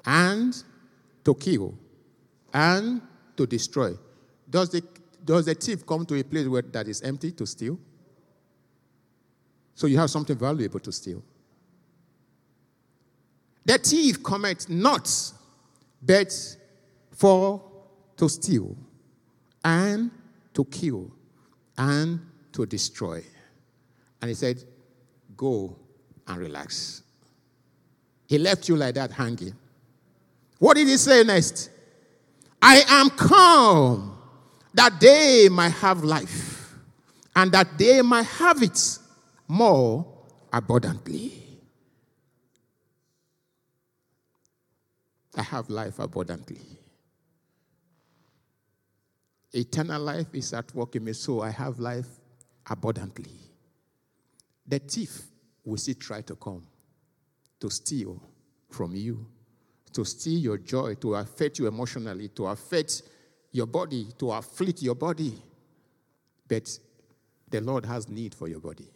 and 0.05 0.63
to 1.23 1.35
kill 1.35 1.73
and 2.53 3.01
to 3.37 3.45
destroy. 3.45 3.93
Does 4.49 4.69
the, 4.69 4.83
does 5.23 5.45
the 5.45 5.53
thief 5.53 5.85
come 5.85 6.05
to 6.05 6.19
a 6.19 6.23
place 6.23 6.47
where 6.47 6.61
that 6.61 6.87
is 6.87 7.01
empty 7.01 7.31
to 7.33 7.45
steal? 7.45 7.77
So 9.75 9.87
you 9.87 9.97
have 9.97 10.09
something 10.09 10.37
valuable 10.37 10.79
to 10.79 10.91
steal. 10.91 11.23
The 13.63 13.77
thief 13.77 14.23
cometh 14.23 14.69
not, 14.69 15.07
but 16.01 16.57
for 17.11 17.61
to 18.17 18.29
steal 18.29 18.75
and 19.63 20.11
to 20.53 20.65
kill 20.65 21.11
and 21.77 22.19
to 22.51 22.65
destroy. 22.65 23.23
And 24.21 24.29
he 24.29 24.35
said, 24.35 24.63
Go 25.35 25.75
and 26.27 26.37
relax. 26.37 27.03
He 28.27 28.37
left 28.37 28.67
you 28.67 28.75
like 28.75 28.95
that 28.95 29.11
hanging. 29.11 29.55
What 30.59 30.75
did 30.75 30.87
he 30.87 30.97
say 30.97 31.23
next? 31.23 31.69
I 32.61 32.83
am 32.87 33.09
come 33.09 34.17
that 34.73 34.99
they 34.99 35.47
might 35.49 35.69
have 35.69 36.03
life 36.03 36.73
and 37.35 37.51
that 37.53 37.77
they 37.77 38.01
might 38.01 38.25
have 38.25 38.61
it 38.61 38.99
more 39.47 40.05
abundantly. 40.51 41.48
I 45.39 45.41
have 45.43 45.69
life 45.69 45.99
abundantly. 45.99 46.59
Eternal 49.53 50.01
life 50.01 50.27
is 50.33 50.51
at 50.53 50.75
work 50.75 50.97
in 50.97 51.05
me, 51.05 51.13
so 51.13 51.41
I 51.41 51.49
have 51.49 51.79
life 51.79 52.09
abundantly. 52.69 53.31
The 54.67 54.79
thief 54.79 55.21
will 55.63 55.77
still 55.77 55.95
try 55.95 56.21
to 56.23 56.35
come 56.35 56.63
to 57.61 57.69
steal 57.69 58.21
from 58.69 58.93
you, 58.95 59.25
to 59.93 60.03
steal 60.03 60.39
your 60.39 60.57
joy, 60.57 60.95
to 60.95 61.15
affect 61.15 61.57
you 61.57 61.67
emotionally, 61.67 62.27
to 62.29 62.47
affect 62.47 63.03
your 63.53 63.65
body, 63.65 64.07
to 64.17 64.31
afflict 64.33 64.81
your 64.81 64.95
body. 64.95 65.41
But 66.49 66.69
the 67.49 67.61
Lord 67.61 67.85
has 67.85 68.09
need 68.09 68.35
for 68.35 68.49
your 68.49 68.59
body. 68.59 68.89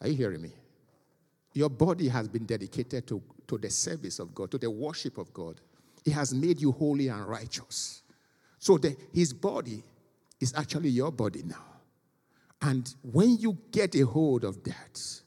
Are 0.00 0.08
you 0.08 0.16
hearing 0.16 0.42
me? 0.42 0.52
Your 1.54 1.70
body 1.70 2.08
has 2.08 2.26
been 2.26 2.44
dedicated 2.44 3.06
to, 3.06 3.22
to 3.48 3.58
the 3.58 3.70
service 3.70 4.18
of 4.18 4.34
God, 4.34 4.50
to 4.50 4.58
the 4.58 4.70
worship 4.70 5.18
of 5.18 5.32
God. 5.32 5.60
He 6.04 6.10
has 6.10 6.34
made 6.34 6.60
you 6.60 6.72
holy 6.72 7.08
and 7.08 7.26
righteous. 7.26 8.02
So 8.58 8.78
the, 8.78 8.96
his 9.12 9.32
body 9.32 9.82
is 10.40 10.52
actually 10.56 10.90
your 10.90 11.12
body 11.12 11.42
now. 11.44 11.64
And 12.60 12.92
when 13.02 13.36
you 13.38 13.58
get 13.70 13.94
a 13.96 14.06
hold 14.06 14.44
of 14.44 14.62
that, 14.64 15.20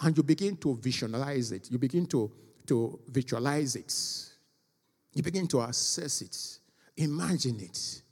and 0.00 0.16
you 0.16 0.22
begin 0.22 0.56
to 0.58 0.76
visualize 0.76 1.52
it, 1.52 1.70
you 1.70 1.78
begin 1.78 2.06
to, 2.06 2.30
to 2.66 2.98
visualize 3.08 3.76
it, 3.76 3.94
you 5.14 5.22
begin 5.22 5.46
to 5.48 5.62
assess 5.62 6.22
it, 6.22 6.36
imagine 6.96 7.60
it. 7.60 8.02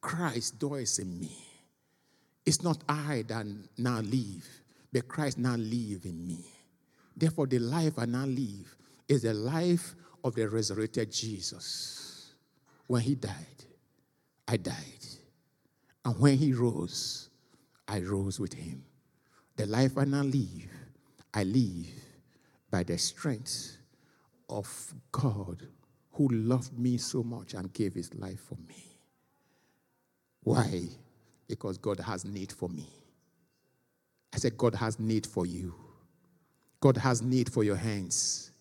Christ 0.00 0.58
dwells 0.58 0.98
in 0.98 1.18
me. 1.18 1.36
It's 2.44 2.62
not 2.62 2.78
I 2.88 3.24
that 3.26 3.44
now 3.76 4.00
live, 4.00 4.48
but 4.92 5.08
Christ 5.08 5.36
now 5.36 5.56
live 5.56 6.04
in 6.04 6.26
me. 6.26 6.44
Therefore, 7.16 7.46
the 7.46 7.58
life 7.58 7.98
I 7.98 8.04
now 8.04 8.26
live 8.26 8.76
is 9.08 9.22
the 9.22 9.32
life 9.32 9.94
of 10.22 10.34
the 10.34 10.48
resurrected 10.48 11.10
Jesus. 11.10 12.34
When 12.86 13.02
he 13.02 13.14
died, 13.14 13.64
I 14.46 14.56
died. 14.58 14.74
And 16.04 16.18
when 16.20 16.36
he 16.36 16.52
rose, 16.52 17.30
I 17.88 18.00
rose 18.00 18.38
with 18.38 18.52
him. 18.52 18.84
The 19.56 19.66
life 19.66 19.96
I 19.96 20.04
now 20.04 20.22
live, 20.22 20.70
I 21.32 21.44
live 21.44 21.86
by 22.70 22.82
the 22.82 22.98
strength 22.98 23.78
of 24.48 24.94
God 25.10 25.66
who 26.12 26.28
loved 26.28 26.78
me 26.78 26.98
so 26.98 27.22
much 27.22 27.54
and 27.54 27.72
gave 27.72 27.94
his 27.94 28.14
life 28.14 28.40
for 28.40 28.56
me. 28.68 28.98
Why? 30.42 30.84
Because 31.48 31.78
God 31.78 31.98
has 32.00 32.24
need 32.24 32.52
for 32.52 32.68
me. 32.68 32.88
I 34.32 34.38
said, 34.38 34.56
God 34.56 34.74
has 34.74 35.00
need 35.00 35.26
for 35.26 35.46
you. 35.46 35.74
God 36.86 36.98
has 36.98 37.20
need 37.20 37.52
for 37.52 37.64
your 37.64 37.74
hands. 37.74 38.52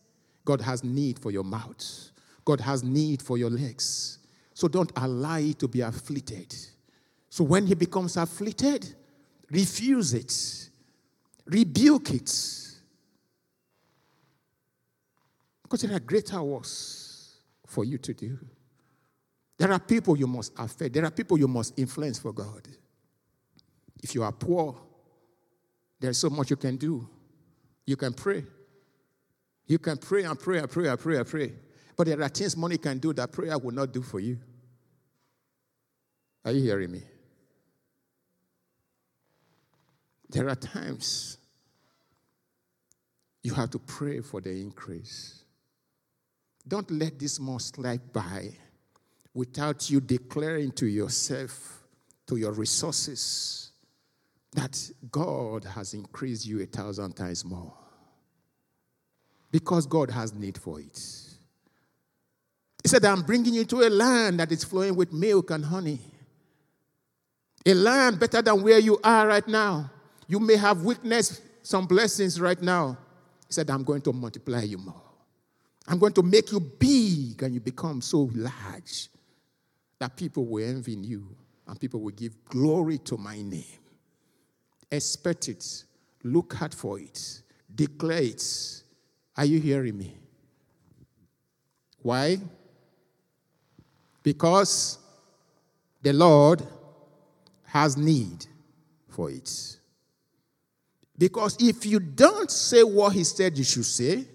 God 0.45 0.59
has 0.59 0.83
need 0.83 1.19
for 1.19 1.29
your 1.29 1.43
mouth. 1.43 2.09
God 2.43 2.59
has 2.59 2.83
need 2.83 3.21
for 3.21 3.37
your 3.37 3.51
legs. 3.51 4.17
So 4.55 4.67
don't 4.67 4.91
allow 4.95 5.37
it 5.37 5.59
to 5.59 5.67
be 5.67 5.81
afflicted. 5.81 6.55
So 7.29 7.43
when 7.43 7.67
he 7.67 7.75
becomes 7.75 8.17
afflicted, 8.17 8.95
refuse 9.51 10.15
it, 10.15 10.69
rebuke 11.45 12.15
it. 12.15 12.31
Because 15.61 15.83
there 15.83 15.95
are 15.95 15.99
greater 15.99 16.41
works 16.41 17.35
for 17.67 17.85
you 17.85 17.99
to 17.99 18.13
do. 18.15 18.39
There 19.55 19.71
are 19.71 19.79
people 19.79 20.17
you 20.17 20.25
must 20.25 20.51
affect, 20.57 20.95
there 20.95 21.05
are 21.05 21.11
people 21.11 21.37
you 21.37 21.47
must 21.47 21.77
influence 21.77 22.17
for 22.17 22.33
God. 22.33 22.67
If 24.01 24.15
you 24.15 24.23
are 24.23 24.31
poor, 24.31 24.81
there's 25.99 26.17
so 26.17 26.31
much 26.31 26.49
you 26.49 26.55
can 26.55 26.75
do. 26.77 27.07
You 27.85 27.95
can 27.95 28.13
pray. 28.13 28.43
You 29.67 29.79
can 29.79 29.97
pray 29.97 30.23
and 30.23 30.39
pray 30.39 30.59
and 30.59 30.69
pray 30.69 30.87
and 30.87 30.99
pray 30.99 31.17
and 31.17 31.27
pray. 31.27 31.53
But 31.95 32.07
there 32.07 32.21
are 32.21 32.29
things 32.29 32.57
money 32.57 32.77
can 32.77 32.99
do 32.99 33.13
that 33.13 33.31
prayer 33.31 33.57
will 33.57 33.71
not 33.71 33.91
do 33.91 34.01
for 34.01 34.19
you. 34.19 34.37
Are 36.43 36.51
you 36.51 36.61
hearing 36.61 36.91
me? 36.91 37.01
There 40.29 40.49
are 40.49 40.55
times 40.55 41.37
you 43.41 43.53
have 43.53 43.69
to 43.71 43.79
pray 43.79 44.21
for 44.21 44.41
the 44.41 44.51
increase. 44.51 45.43
Don't 46.67 46.89
let 46.91 47.19
this 47.19 47.39
month 47.39 47.61
slide 47.61 48.11
by 48.11 48.49
without 49.33 49.89
you 49.89 50.01
declaring 50.01 50.71
to 50.71 50.87
yourself, 50.87 51.83
to 52.27 52.37
your 52.37 52.51
resources, 52.53 53.64
that 54.55 54.89
God 55.11 55.65
has 55.65 55.93
increased 55.93 56.45
you 56.45 56.61
a 56.61 56.65
thousand 56.65 57.13
times 57.13 57.43
more. 57.43 57.73
Because 59.51 59.85
God 59.85 60.09
has 60.09 60.33
need 60.33 60.57
for 60.57 60.79
it. 60.79 60.97
He 62.81 62.87
said, 62.87 63.03
I'm 63.03 63.21
bringing 63.21 63.53
you 63.53 63.65
to 63.65 63.81
a 63.81 63.89
land 63.89 64.39
that 64.39 64.51
is 64.51 64.63
flowing 64.63 64.95
with 64.95 65.11
milk 65.11 65.51
and 65.51 65.63
honey. 65.63 65.99
A 67.65 67.73
land 67.73 68.19
better 68.19 68.41
than 68.41 68.61
where 68.61 68.79
you 68.79 68.97
are 69.03 69.27
right 69.27 69.47
now. 69.47 69.91
You 70.27 70.39
may 70.39 70.55
have 70.55 70.83
witnessed 70.83 71.41
some 71.61 71.85
blessings 71.85 72.39
right 72.39 72.61
now. 72.61 72.97
He 73.47 73.53
said, 73.53 73.69
I'm 73.69 73.83
going 73.83 74.01
to 74.01 74.13
multiply 74.13 74.61
you 74.61 74.77
more. 74.77 75.01
I'm 75.87 75.99
going 75.99 76.13
to 76.13 76.23
make 76.23 76.51
you 76.51 76.59
big 76.59 77.43
and 77.43 77.53
you 77.53 77.59
become 77.59 78.01
so 78.01 78.29
large 78.33 79.09
that 79.99 80.15
people 80.15 80.45
will 80.45 80.67
envy 80.67 80.93
you 80.93 81.27
and 81.67 81.79
people 81.79 81.99
will 81.99 82.11
give 82.11 82.33
glory 82.45 82.99
to 82.99 83.17
my 83.17 83.41
name. 83.41 83.63
Expect 84.91 85.49
it, 85.49 85.83
look 86.23 86.53
hard 86.53 86.73
for 86.73 86.99
it, 86.99 87.41
declare 87.73 88.23
it. 88.23 88.81
Are 89.37 89.45
you 89.45 89.59
hearing 89.59 89.97
me? 89.97 90.17
Why? 92.01 92.37
Because 94.23 94.99
the 96.01 96.13
Lord 96.13 96.61
has 97.65 97.97
need 97.97 98.45
for 99.09 99.29
it. 99.29 99.77
Because 101.17 101.57
if 101.59 101.85
you 101.85 101.99
don't 101.99 102.51
say 102.51 102.83
what 102.83 103.13
He 103.13 103.23
said 103.23 103.57
you 103.57 103.63
should 103.63 103.85
say, 103.85 104.25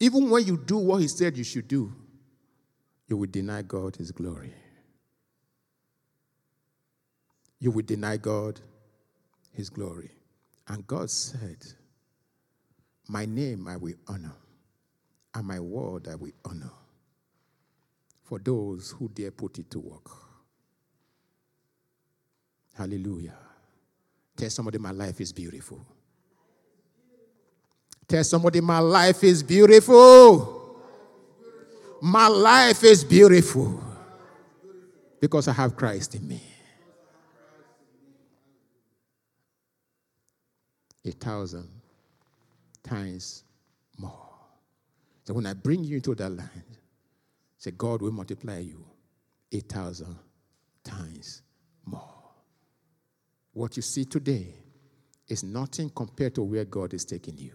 even 0.00 0.28
when 0.30 0.44
you 0.46 0.56
do 0.56 0.76
what 0.78 1.00
He 1.00 1.08
said 1.08 1.36
you 1.36 1.44
should 1.44 1.68
do, 1.68 1.92
you 3.08 3.16
will 3.16 3.30
deny 3.30 3.62
God 3.62 3.96
His 3.96 4.12
glory. 4.12 4.52
You 7.64 7.70
will 7.70 7.86
deny 7.86 8.18
God 8.18 8.60
His 9.54 9.70
glory. 9.70 10.10
And 10.68 10.86
God 10.86 11.08
said, 11.08 11.64
My 13.08 13.24
name 13.24 13.66
I 13.66 13.78
will 13.78 13.94
honor, 14.06 14.34
and 15.34 15.46
my 15.46 15.60
word 15.60 16.08
I 16.08 16.14
will 16.14 16.34
honor 16.44 16.72
for 18.22 18.38
those 18.38 18.90
who 18.90 19.08
dare 19.08 19.30
put 19.30 19.58
it 19.58 19.70
to 19.70 19.78
work. 19.78 20.10
Hallelujah. 22.76 23.38
Tell 24.36 24.50
somebody 24.50 24.76
my 24.76 24.90
life 24.90 25.22
is 25.22 25.32
beautiful. 25.32 25.86
Tell 28.06 28.24
somebody 28.24 28.60
my 28.60 28.80
life 28.80 29.24
is 29.24 29.42
beautiful. 29.42 30.76
My 32.02 32.28
life 32.28 32.84
is 32.84 33.02
beautiful 33.04 33.82
because 35.18 35.48
I 35.48 35.52
have 35.54 35.74
Christ 35.74 36.14
in 36.14 36.28
me. 36.28 36.42
A 41.04 41.10
thousand 41.12 41.68
times 42.82 43.44
more. 43.98 44.28
So 45.24 45.34
when 45.34 45.46
I 45.46 45.54
bring 45.54 45.84
you 45.84 45.96
into 45.96 46.14
that 46.14 46.30
land, 46.30 46.78
say, 47.58 47.70
God 47.72 48.02
will 48.02 48.12
multiply 48.12 48.58
you 48.58 48.84
a 49.52 49.60
thousand 49.60 50.16
times 50.82 51.42
more. 51.84 52.14
What 53.52 53.76
you 53.76 53.82
see 53.82 54.04
today 54.04 54.54
is 55.28 55.42
nothing 55.44 55.90
compared 55.90 56.34
to 56.34 56.42
where 56.42 56.64
God 56.64 56.92
is 56.92 57.04
taking 57.04 57.38
you. 57.38 57.54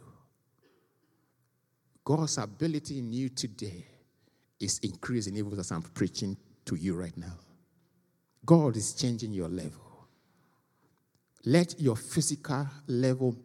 God's 2.04 2.38
ability 2.38 3.00
in 3.00 3.14
you 3.14 3.30
today 3.30 3.86
is 4.60 4.80
increasing 4.80 5.38
even 5.38 5.60
as 5.60 5.72
I'm 5.72 5.84
preaching 5.84 6.38
to 6.66 6.76
you 6.76 6.96
right 6.96 7.16
now. 7.16 7.38
God 8.46 8.76
is 8.78 8.94
changing 8.94 9.34
your 9.34 9.50
level. 9.50 9.89
Let 11.50 11.82
your 11.82 11.96
physical 11.96 12.68
level 12.86 13.36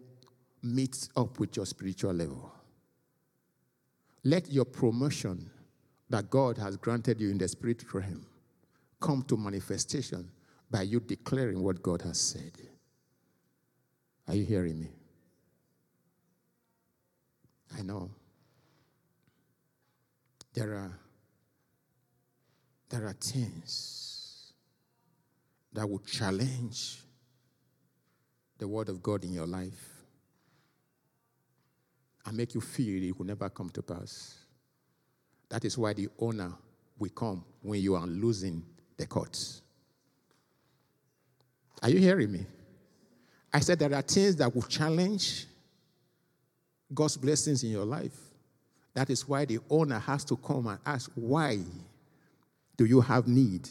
meet 0.63 1.09
up 1.17 1.39
with 1.41 1.57
your 1.57 1.65
spiritual 1.65 2.13
level. 2.13 2.53
Let 4.23 4.53
your 4.53 4.67
promotion 4.67 5.49
that 6.11 6.29
God 6.29 6.59
has 6.59 6.77
granted 6.77 7.19
you 7.19 7.31
in 7.31 7.39
the 7.39 7.49
spirit 7.49 7.83
realm 7.95 8.27
come 9.01 9.23
to 9.23 9.39
manifestation 9.39 10.31
by 10.71 10.83
you 10.83 11.01
declaring 11.01 11.63
what 11.63 11.83
God 11.83 12.03
has 12.03 12.21
said. 12.21 12.53
Are 14.29 14.35
you 14.35 14.45
hearing 14.45 14.81
me? 14.81 14.91
I 17.79 17.81
know. 17.81 18.11
There 20.53 20.75
are 20.75 20.99
there 22.91 23.07
are 23.07 23.15
things 23.15 24.53
that 25.73 25.89
will 25.89 26.01
challenge 26.01 27.04
the 28.59 28.69
word 28.69 28.89
of 28.89 29.03
God 29.03 29.25
in 29.25 29.33
your 29.33 29.47
life 29.47 29.95
and 32.27 32.37
make 32.37 32.55
you 32.55 32.61
feel 32.61 33.03
it 33.03 33.19
will 33.19 33.27
never 33.27 33.49
come 33.49 33.71
to 33.71 33.83
pass. 33.83 34.39
That 35.49 35.65
is 35.65 35.77
why 35.77 35.93
the 35.93 36.09
owner 36.19 36.53
will 36.99 37.11
come 37.11 37.45
when 37.63 37.81
you 37.81 37.95
are 37.95 38.07
losing 38.07 38.65
the 38.97 39.07
courts. 39.07 39.63
Are 41.83 41.91
you 41.91 41.99
hearing 41.99 42.33
me? 42.33 42.47
I 43.53 43.61
said 43.61 43.79
there 43.79 43.95
are 43.95 44.03
things 44.03 44.37
that 44.37 44.55
will 44.55 44.63
challenge 44.63 45.47
God's 46.93 47.17
blessings 47.17 47.63
in 47.63 47.71
your 47.71 47.85
life. 47.85 48.17
That 48.95 49.11
is 49.11 49.29
why 49.29 49.45
the 49.45 49.59
owner 49.69 49.99
has 49.99 50.25
to 50.27 50.37
come 50.37 50.67
and 50.69 50.79
ask, 50.87 51.11
Why 51.15 51.59
do 52.77 52.85
you 52.85 53.01
have 53.01 53.29
need 53.29 53.69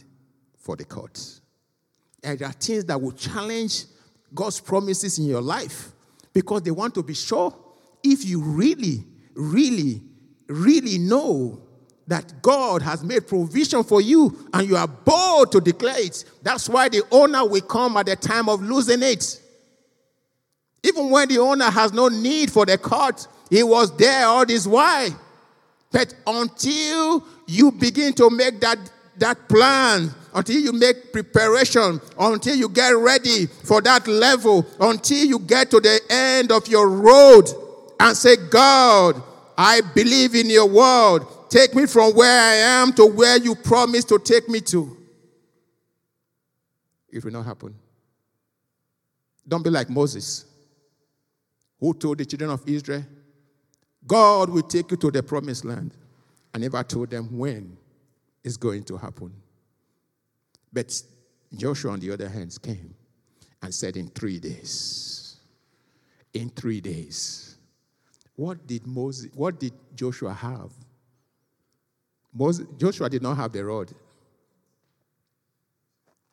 for 0.57 0.75
the 0.75 0.85
courts? 0.85 1.41
And 2.23 2.39
there 2.39 2.47
are 2.47 2.53
things 2.53 2.85
that 2.85 3.01
will 3.01 3.11
challenge 3.11 3.85
God's 4.33 4.59
promises 4.59 5.19
in 5.19 5.25
your 5.25 5.41
life 5.41 5.91
because 6.33 6.63
they 6.63 6.71
want 6.71 6.95
to 6.95 7.03
be 7.03 7.13
sure 7.13 7.55
if 8.03 8.25
you 8.25 8.41
really, 8.41 9.05
really, 9.35 10.01
really 10.47 10.97
know 10.97 11.61
that 12.07 12.41
God 12.41 12.81
has 12.81 13.03
made 13.03 13.27
provision 13.27 13.83
for 13.83 14.01
you 14.01 14.47
and 14.53 14.67
you 14.67 14.75
are 14.75 14.87
bold 14.87 15.51
to 15.53 15.61
declare 15.61 15.99
it. 15.99 16.25
That's 16.41 16.67
why 16.67 16.89
the 16.89 17.03
owner 17.11 17.45
will 17.45 17.61
come 17.61 17.95
at 17.97 18.07
the 18.07 18.15
time 18.15 18.49
of 18.49 18.61
losing 18.61 19.01
it. 19.03 19.41
Even 20.83 21.09
when 21.09 21.29
the 21.29 21.39
owner 21.39 21.69
has 21.69 21.93
no 21.93 22.09
need 22.09 22.51
for 22.51 22.65
the 22.65 22.77
cart, 22.77 23.25
he 23.49 23.63
was 23.63 23.95
there 23.95 24.25
all 24.25 24.45
this 24.45 24.67
while. 24.67 25.17
But 25.91 26.13
until 26.27 27.25
you 27.47 27.71
begin 27.71 28.13
to 28.13 28.29
make 28.29 28.59
that, 28.59 28.79
that 29.17 29.47
plan, 29.47 30.13
until 30.33 30.59
you 30.59 30.73
make 30.73 31.11
preparation, 31.13 32.01
until 32.19 32.55
you 32.55 32.69
get 32.69 32.91
ready 32.91 33.45
for 33.45 33.81
that 33.81 34.07
level, 34.07 34.65
until 34.79 35.25
you 35.25 35.39
get 35.39 35.71
to 35.71 35.79
the 35.79 35.99
end 36.09 36.51
of 36.51 36.67
your 36.67 36.89
road 36.89 37.49
and 37.99 38.15
say, 38.17 38.35
God, 38.49 39.21
I 39.57 39.81
believe 39.93 40.35
in 40.35 40.49
your 40.49 40.67
word. 40.67 41.25
Take 41.49 41.75
me 41.75 41.85
from 41.85 42.13
where 42.13 42.41
I 42.41 42.55
am 42.81 42.93
to 42.93 43.05
where 43.05 43.37
you 43.37 43.55
promised 43.55 44.09
to 44.09 44.19
take 44.19 44.49
me 44.49 44.59
to. 44.61 44.97
It 47.11 47.23
will 47.23 47.31
not 47.31 47.45
happen. 47.45 47.75
Don't 49.47 49.63
be 49.63 49.69
like 49.69 49.89
Moses, 49.89 50.45
who 51.79 51.93
told 51.93 52.17
the 52.17 52.25
children 52.25 52.49
of 52.49 52.67
Israel, 52.67 53.03
God 54.07 54.49
will 54.49 54.63
take 54.63 54.89
you 54.89 54.97
to 54.97 55.11
the 55.11 55.21
promised 55.21 55.63
land. 55.63 55.93
I 56.53 56.57
never 56.57 56.81
told 56.83 57.09
them 57.09 57.37
when 57.37 57.77
it's 58.43 58.57
going 58.57 58.83
to 58.85 58.97
happen. 58.97 59.31
But 60.73 60.99
Joshua, 61.55 61.91
on 61.91 61.99
the 61.99 62.11
other 62.11 62.27
hand, 62.27 62.57
came 62.61 62.95
and 63.61 63.73
said, 63.73 63.95
In 63.95 64.07
three 64.07 64.39
days, 64.39 65.37
in 66.33 66.49
three 66.49 66.81
days. 66.81 67.55
What 68.35 68.65
did 68.65 68.87
Moses, 68.87 69.31
what 69.35 69.59
did 69.59 69.73
Joshua 69.95 70.33
have? 70.33 70.71
Moses, 72.33 72.65
Joshua 72.77 73.07
did 73.07 73.21
not 73.21 73.37
have 73.37 73.51
the 73.51 73.63
rod. 73.63 73.93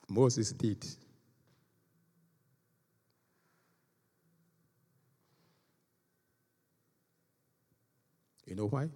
Moses 0.09 0.53
did. 0.53 0.84
You 8.47 8.57
know 8.57 8.66
why? 8.66 8.88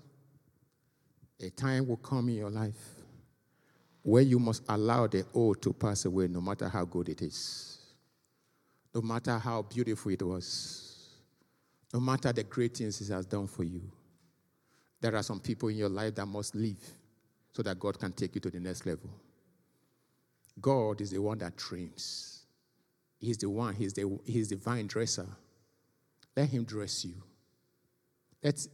A 1.40 1.51
time 1.51 1.86
will 1.86 1.99
come 1.99 2.30
in 2.30 2.36
your 2.36 2.51
life 2.51 2.93
where 4.05 4.22
you 4.22 4.38
must 4.38 4.62
allow 4.68 5.07
the 5.07 5.24
old 5.32 5.62
to 5.62 5.72
pass 5.72 6.05
away, 6.05 6.28
no 6.28 6.40
matter 6.40 6.68
how 6.68 6.84
good 6.84 7.09
it 7.09 7.22
is, 7.22 7.78
no 8.94 9.00
matter 9.00 9.38
how 9.38 9.62
beautiful 9.62 10.12
it 10.12 10.22
was, 10.22 11.09
no 11.92 11.98
matter 12.00 12.30
the 12.30 12.44
great 12.44 12.76
things 12.76 13.00
it 13.00 13.11
has 13.12 13.24
done 13.24 13.46
for 13.46 13.64
you. 13.64 13.80
There 15.00 15.16
are 15.16 15.22
some 15.22 15.40
people 15.40 15.70
in 15.70 15.76
your 15.76 15.88
life 15.88 16.14
that 16.16 16.26
must 16.26 16.55
leave 16.55 16.84
so 17.52 17.62
that 17.62 17.80
God 17.80 17.98
can 17.98 18.12
take 18.12 18.34
you 18.34 18.42
to 18.42 18.50
the 18.50 18.61
next 18.61 18.84
level. 18.84 19.09
God 20.61 21.00
is 21.00 21.11
the 21.11 21.22
one 21.22 21.38
that 21.38 21.57
trains. 21.57 22.44
He's 23.18 23.38
the 23.38 23.48
one, 23.48 23.74
he's 23.74 23.94
the, 23.94 24.18
he's 24.26 24.48
the 24.48 24.57
vine 24.57 24.86
dresser. 24.86 25.26
Let 26.36 26.50
him 26.50 26.64
dress 26.64 27.07
you. 27.07 27.14
Let's, 28.42 28.68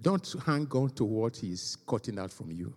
don't 0.00 0.34
hang 0.46 0.68
on 0.70 0.90
to 0.90 1.04
what 1.04 1.38
he's 1.38 1.76
cutting 1.84 2.20
out 2.20 2.30
from 2.30 2.52
you. 2.52 2.76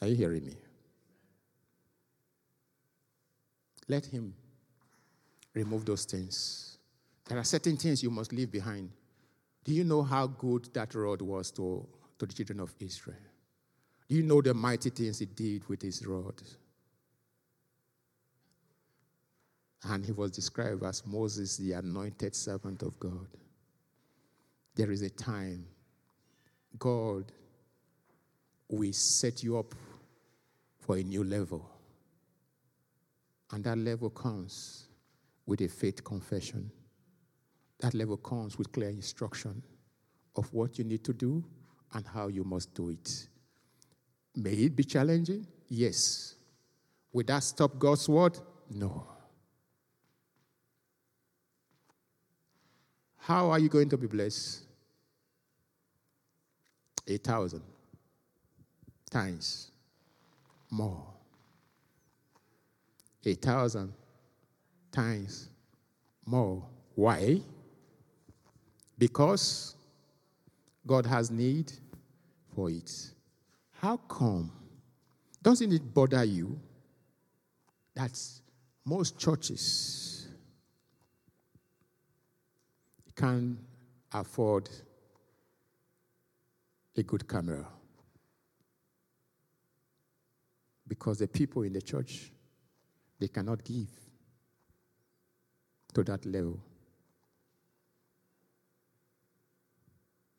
Are 0.00 0.08
you 0.08 0.14
hearing 0.14 0.44
me? 0.46 0.56
Let 3.88 4.06
him 4.06 4.34
remove 5.52 5.84
those 5.84 6.04
things. 6.04 6.78
There 7.26 7.38
are 7.38 7.44
certain 7.44 7.76
things 7.76 8.02
you 8.02 8.10
must 8.10 8.32
leave 8.32 8.50
behind. 8.50 8.90
Do 9.64 9.74
you 9.74 9.84
know 9.84 10.02
how 10.02 10.26
good 10.26 10.72
that 10.74 10.94
rod 10.94 11.20
was 11.22 11.50
to, 11.52 11.86
to 12.18 12.26
the 12.26 12.32
children 12.32 12.60
of 12.60 12.72
Israel? 12.80 13.16
Do 14.08 14.14
you 14.16 14.22
know 14.22 14.40
the 14.40 14.54
mighty 14.54 14.90
things 14.90 15.18
he 15.18 15.26
did 15.26 15.68
with 15.68 15.82
his 15.82 16.04
rod? 16.06 16.40
And 19.84 20.04
he 20.04 20.12
was 20.12 20.30
described 20.30 20.82
as 20.84 21.06
Moses, 21.06 21.56
the 21.56 21.72
anointed 21.72 22.34
servant 22.34 22.82
of 22.82 22.98
God. 22.98 23.26
There 24.74 24.90
is 24.90 25.02
a 25.02 25.10
time 25.10 25.66
God 26.78 27.32
will 28.68 28.92
set 28.92 29.42
you 29.42 29.58
up 29.58 29.74
for 30.90 30.96
a 30.96 31.04
new 31.04 31.22
level. 31.22 31.70
And 33.52 33.62
that 33.62 33.78
level 33.78 34.10
comes 34.10 34.88
with 35.46 35.60
a 35.60 35.68
faith 35.68 36.02
confession. 36.02 36.68
That 37.78 37.94
level 37.94 38.16
comes 38.16 38.58
with 38.58 38.72
clear 38.72 38.88
instruction 38.88 39.62
of 40.34 40.52
what 40.52 40.78
you 40.78 40.84
need 40.84 41.04
to 41.04 41.12
do 41.12 41.44
and 41.94 42.04
how 42.04 42.26
you 42.26 42.42
must 42.42 42.74
do 42.74 42.90
it. 42.90 43.28
May 44.34 44.50
it 44.50 44.74
be 44.74 44.82
challenging? 44.82 45.46
Yes. 45.68 46.34
Will 47.12 47.24
that 47.26 47.44
stop 47.44 47.78
God's 47.78 48.08
word? 48.08 48.40
No. 48.68 49.06
How 53.16 53.48
are 53.50 53.60
you 53.60 53.68
going 53.68 53.90
to 53.90 53.96
be 53.96 54.08
blessed? 54.08 54.64
A 57.06 57.16
thousand 57.16 57.62
times 59.08 59.70
more. 60.70 61.06
A 63.24 63.34
thousand 63.34 63.92
times 64.90 65.48
more. 66.24 66.64
Why? 66.94 67.40
Because 68.98 69.74
God 70.86 71.06
has 71.06 71.30
need 71.30 71.72
for 72.54 72.70
it. 72.70 72.90
How 73.80 73.96
come? 73.96 74.52
Doesn't 75.42 75.72
it 75.72 75.94
bother 75.94 76.24
you 76.24 76.58
that 77.94 78.18
most 78.84 79.18
churches 79.18 80.28
can 83.14 83.58
afford 84.12 84.68
a 86.96 87.02
good 87.02 87.28
camera. 87.28 87.66
Because 90.90 91.18
the 91.18 91.28
people 91.28 91.62
in 91.62 91.72
the 91.72 91.80
church, 91.80 92.32
they 93.20 93.28
cannot 93.28 93.62
give 93.62 93.86
to 95.94 96.02
that 96.02 96.26
level. 96.26 96.60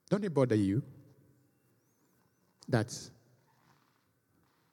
Don't 0.10 0.26
it 0.26 0.34
bother 0.34 0.56
you 0.56 0.84
that 2.68 2.93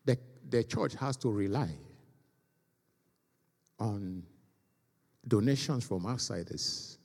the, 0.05 0.19
the 0.51 0.65
church 0.65 0.95
has 0.97 1.17
to 1.19 1.31
rely 1.31 1.71
on 3.79 4.25
donations 5.29 5.85
from 5.85 6.07
outsiders 6.07 6.99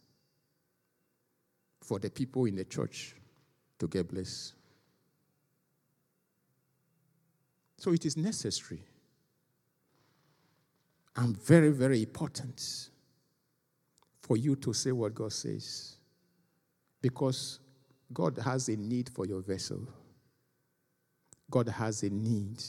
for 1.80 2.00
the 2.00 2.10
people 2.10 2.46
in 2.46 2.56
the 2.56 2.66
church 2.66 3.16
to 3.78 3.88
get 3.88 4.10
blessed. 4.10 4.56
So 7.84 7.92
it 7.92 8.06
is 8.06 8.16
necessary 8.16 8.80
and 11.18 11.36
very, 11.36 11.70
very 11.70 12.02
important 12.02 12.88
for 14.22 14.38
you 14.38 14.56
to 14.56 14.72
say 14.72 14.94
what 14.94 15.14
God 15.14 15.34
says. 15.34 15.98
Because 17.02 17.60
God 18.14 18.38
has 18.38 18.70
a 18.70 18.78
need 18.78 19.10
for 19.10 19.26
your 19.26 19.42
vessel. 19.42 19.86
God 21.52 21.68
has 21.68 22.04
a 22.04 22.10
need 22.10 22.64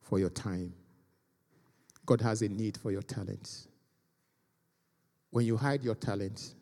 for 0.00 0.18
your 0.18 0.30
time. 0.30 0.72
God 2.06 2.22
has 2.22 2.40
a 2.40 2.48
need 2.48 2.78
for 2.78 2.92
your 2.92 3.02
talents. 3.02 3.68
When 5.28 5.44
you 5.44 5.58
hide 5.58 5.84
your 5.84 5.96
talent, 5.96 6.54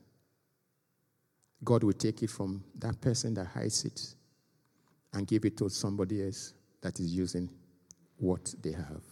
God 1.62 1.84
will 1.84 1.92
take 1.92 2.24
it 2.24 2.30
from 2.30 2.64
that 2.80 3.00
person 3.00 3.34
that 3.34 3.46
hides 3.46 3.84
it 3.84 4.16
and 5.12 5.28
give 5.28 5.44
it 5.44 5.56
to 5.58 5.68
somebody 5.68 6.24
else 6.24 6.54
that 6.82 7.00
is 7.00 7.14
using 7.14 7.48
what 8.18 8.54
they 8.62 8.72
have. 8.72 9.02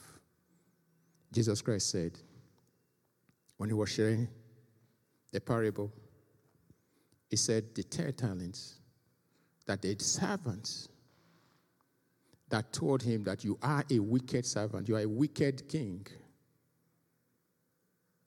Jesus 1.33 1.62
Christ 1.62 1.91
said, 1.91 2.18
when 3.57 3.68
he 3.71 3.75
was 3.75 3.91
sharing 3.91 4.29
the 5.33 5.41
parable, 5.41 5.93
he 7.29 7.37
said, 7.37 7.75
The 7.75 7.85
ten 7.85 8.12
talents 8.12 8.81
that 9.66 9.83
the 9.83 9.97
servants 9.99 10.89
that 12.49 12.73
told 12.73 13.03
him 13.03 13.23
that 13.25 13.45
you 13.45 13.57
are 13.62 13.85
a 13.91 13.99
wicked 14.01 14.45
servant, 14.45 14.89
you 14.89 14.97
are 14.97 15.01
a 15.01 15.09
wicked 15.09 15.68
king. 15.68 16.05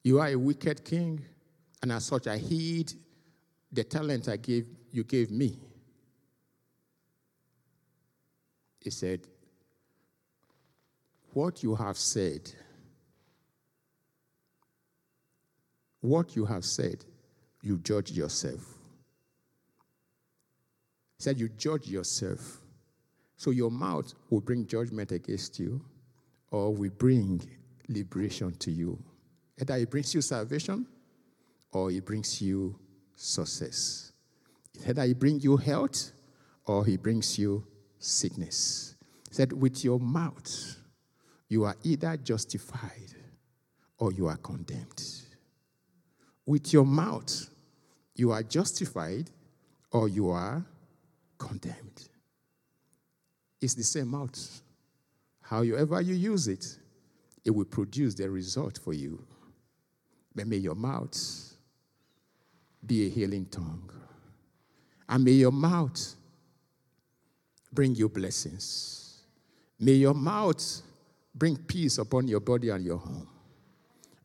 You 0.03 0.19
are 0.19 0.27
a 0.27 0.35
wicked 0.35 0.85
king, 0.85 1.23
and 1.81 1.91
as 1.91 2.05
such, 2.05 2.27
I 2.27 2.37
heed 2.37 2.93
the 3.71 3.83
talent 3.83 4.29
I 4.29 4.37
gave 4.37 4.67
you 4.91 5.03
gave 5.03 5.31
me. 5.31 5.57
He 8.79 8.89
said, 8.89 9.27
What 11.33 11.63
you 11.63 11.75
have 11.75 11.97
said, 11.97 12.51
what 16.01 16.35
you 16.35 16.45
have 16.45 16.63
said, 16.63 17.03
you 17.63 17.79
judge 17.79 18.11
yourself. 18.11 18.61
He 21.17 21.23
said, 21.23 21.39
You 21.39 21.49
judge 21.49 21.87
yourself. 21.87 22.59
So 23.35 23.51
your 23.51 23.71
mouth 23.71 24.13
will 24.29 24.41
bring 24.41 24.67
judgment 24.67 25.11
against 25.11 25.59
you 25.59 25.81
or 26.51 26.73
will 26.73 26.91
bring 26.91 27.41
liberation 27.87 28.53
to 28.59 28.71
you. 28.71 29.01
Either 29.59 29.75
it 29.77 29.89
brings 29.89 30.13
you 30.13 30.21
salvation 30.21 30.85
or 31.71 31.91
it 31.91 32.05
brings 32.05 32.41
you 32.41 32.77
success. 33.15 34.11
Either 34.87 35.03
he 35.03 35.13
brings 35.13 35.43
you 35.43 35.57
health 35.57 36.11
or 36.65 36.85
he 36.85 36.95
brings 36.95 37.39
you 37.39 37.65
sickness. 37.97 38.95
He 39.29 39.35
said, 39.35 39.51
with 39.51 39.83
your 39.83 39.99
mouth, 39.99 40.77
you 41.53 41.65
are 41.65 41.75
either 41.83 42.17
justified 42.17 43.13
or 43.99 44.11
you 44.11 44.25
are 44.25 44.37
condemned. 44.37 45.03
With 46.47 46.73
your 46.73 46.83
mouth, 46.83 47.47
you 48.15 48.31
are 48.31 48.41
justified 48.41 49.29
or 49.91 50.09
you 50.09 50.31
are 50.31 50.65
condemned. 51.37 52.09
It's 53.61 53.75
the 53.75 53.83
same 53.83 54.07
mouth. 54.07 54.61
However, 55.41 56.01
you 56.01 56.15
use 56.15 56.47
it, 56.47 56.65
it 57.45 57.51
will 57.51 57.65
produce 57.65 58.15
the 58.15 58.27
result 58.31 58.79
for 58.83 58.93
you. 58.93 59.23
But 60.33 60.47
may 60.47 60.57
your 60.57 60.75
mouth 60.75 61.15
be 62.83 63.05
a 63.05 63.09
healing 63.09 63.45
tongue. 63.45 63.91
And 65.07 65.23
may 65.23 65.33
your 65.33 65.51
mouth 65.51 66.15
bring 67.71 67.93
you 67.93 68.09
blessings. 68.09 69.19
May 69.79 69.93
your 69.93 70.15
mouth 70.15 70.81
bring 71.33 71.57
peace 71.57 71.97
upon 71.97 72.27
your 72.27 72.39
body 72.39 72.69
and 72.69 72.85
your 72.85 72.97
home. 72.97 73.27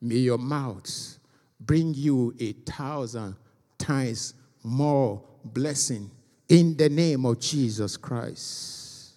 May 0.00 0.16
your 0.16 0.38
mouth 0.38 1.18
bring 1.60 1.94
you 1.94 2.34
a 2.38 2.52
thousand 2.52 3.36
times 3.78 4.34
more 4.62 5.22
blessing 5.44 6.10
in 6.48 6.76
the 6.76 6.88
name 6.88 7.24
of 7.24 7.40
Jesus 7.40 7.96
Christ. 7.96 9.12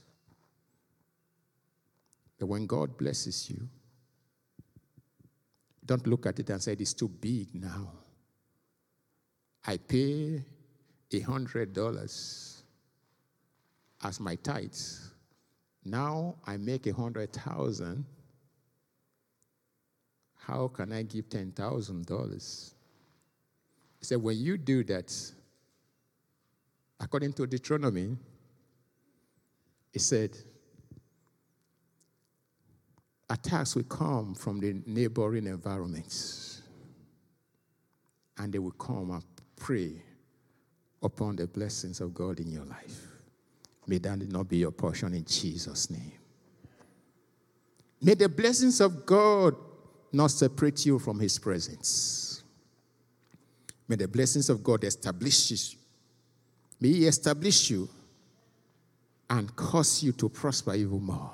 But 2.40 2.48
when 2.48 2.66
God 2.66 2.98
blesses 2.98 3.50
you, 3.50 3.68
don't 5.86 6.06
look 6.08 6.26
at 6.26 6.40
it 6.40 6.50
and 6.50 6.62
say 6.62 6.74
it's 6.74 6.94
too 6.94 7.08
big 7.10 7.54
now. 7.54 7.92
I 9.66 9.78
pay 9.78 10.44
a 11.12 11.20
hundred 11.20 11.74
dollars 11.74 12.64
as 14.04 14.20
my 14.20 14.36
tithes. 14.36 15.11
Now 15.84 16.36
I 16.46 16.58
make 16.58 16.88
a 16.88 16.94
hundred 16.94 17.34
thousand. 17.34 18.06
How 20.38 20.68
can 20.68 20.92
I 20.92 21.04
give 21.04 21.30
ten 21.30 21.52
thousand 21.52 22.06
dollars? 22.06 22.74
He 24.00 24.06
said, 24.06 24.22
when 24.22 24.38
you 24.38 24.58
do 24.58 24.84
that, 24.86 25.14
according 27.00 27.34
to 27.34 27.46
Deuteronomy, 27.46 28.18
he 29.94 30.00
said, 30.00 30.36
attacks 33.30 33.76
will 33.76 33.84
come 33.84 34.34
from 34.34 34.60
the 34.60 34.82
neighboring 34.88 35.46
environments 35.46 36.64
and 38.38 38.52
they 38.52 38.60
will 38.60 38.72
come 38.72 39.12
and 39.12 39.24
prey 39.56 40.02
upon 41.04 41.36
the 41.36 41.46
blessings 41.48 42.02
of 42.02 42.14
God 42.14 42.40
in 42.40 42.52
your 42.52 42.66
life. 42.66 43.11
May 43.88 43.98
that 44.00 44.30
not 44.30 44.48
be 44.48 44.58
your 44.58 44.72
portion 44.72 45.14
in 45.14 45.26
Jesus' 45.26 45.90
name. 45.90 46.14
May 48.02 48.14
the 48.16 48.30
blessings 48.30 48.82
of 48.82 49.06
God 49.06 49.56
not 50.12 50.32
separate 50.32 50.86
you 50.86 51.00
from 51.00 51.20
His 51.20 51.38
presence. 51.38 52.44
May 53.88 53.96
the 53.96 54.08
blessings 54.08 54.50
of 54.50 54.64
God 54.64 54.84
establish 54.84 55.52
you. 55.52 55.78
May 56.80 56.90
He 56.90 57.08
establish 57.08 57.70
you 57.70 57.90
and 59.30 59.56
cause 59.56 60.04
you 60.04 60.12
to 60.14 60.30
prosper 60.30 60.74
even 60.74 61.04
more. 61.04 61.32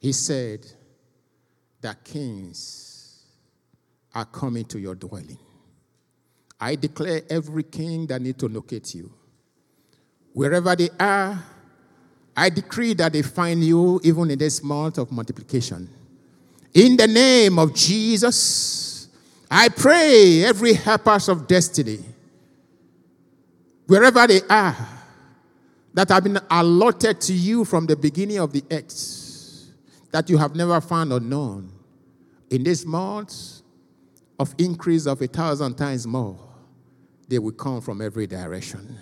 He 0.00 0.12
said 0.12 0.66
that 1.80 2.04
kings 2.04 3.24
are 4.14 4.24
coming 4.24 4.64
to 4.66 4.78
your 4.78 4.94
dwelling. 4.94 5.38
I 6.60 6.74
declare 6.74 7.22
every 7.30 7.62
king 7.62 8.06
that 8.08 8.20
need 8.20 8.38
to 8.38 8.48
locate 8.48 8.94
you. 8.94 9.12
Wherever 10.38 10.76
they 10.76 10.88
are, 11.00 11.44
I 12.36 12.48
decree 12.48 12.94
that 12.94 13.12
they 13.12 13.22
find 13.22 13.64
you 13.64 14.00
even 14.04 14.30
in 14.30 14.38
this 14.38 14.62
month 14.62 14.98
of 14.98 15.10
multiplication. 15.10 15.90
In 16.72 16.96
the 16.96 17.08
name 17.08 17.58
of 17.58 17.74
Jesus, 17.74 19.08
I 19.50 19.68
pray 19.68 20.44
every 20.44 20.74
helpers 20.74 21.28
of 21.28 21.48
destiny, 21.48 21.98
wherever 23.88 24.28
they 24.28 24.40
are, 24.48 24.76
that 25.92 26.08
have 26.10 26.22
been 26.22 26.38
allotted 26.48 27.20
to 27.22 27.32
you 27.32 27.64
from 27.64 27.86
the 27.86 27.96
beginning 27.96 28.38
of 28.38 28.52
the 28.52 28.62
earth, 28.70 29.72
that 30.12 30.30
you 30.30 30.38
have 30.38 30.54
never 30.54 30.80
found 30.80 31.12
or 31.12 31.18
known, 31.18 31.72
in 32.48 32.62
this 32.62 32.86
month 32.86 33.62
of 34.38 34.54
increase 34.56 35.06
of 35.06 35.20
a 35.20 35.26
thousand 35.26 35.74
times 35.74 36.06
more, 36.06 36.38
they 37.26 37.40
will 37.40 37.50
come 37.50 37.80
from 37.80 38.00
every 38.00 38.28
direction. 38.28 38.96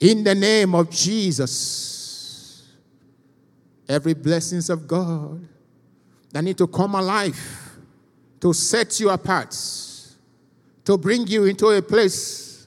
In 0.00 0.24
the 0.24 0.34
name 0.34 0.74
of 0.74 0.88
Jesus, 0.88 2.66
every 3.86 4.14
blessings 4.14 4.70
of 4.70 4.88
God 4.88 5.46
that 6.32 6.42
need 6.42 6.56
to 6.56 6.66
come 6.66 6.94
alive 6.94 7.38
to 8.40 8.54
set 8.54 8.98
you 8.98 9.10
apart, 9.10 9.54
to 10.84 10.96
bring 10.96 11.26
you 11.26 11.44
into 11.44 11.66
a 11.66 11.82
place 11.82 12.66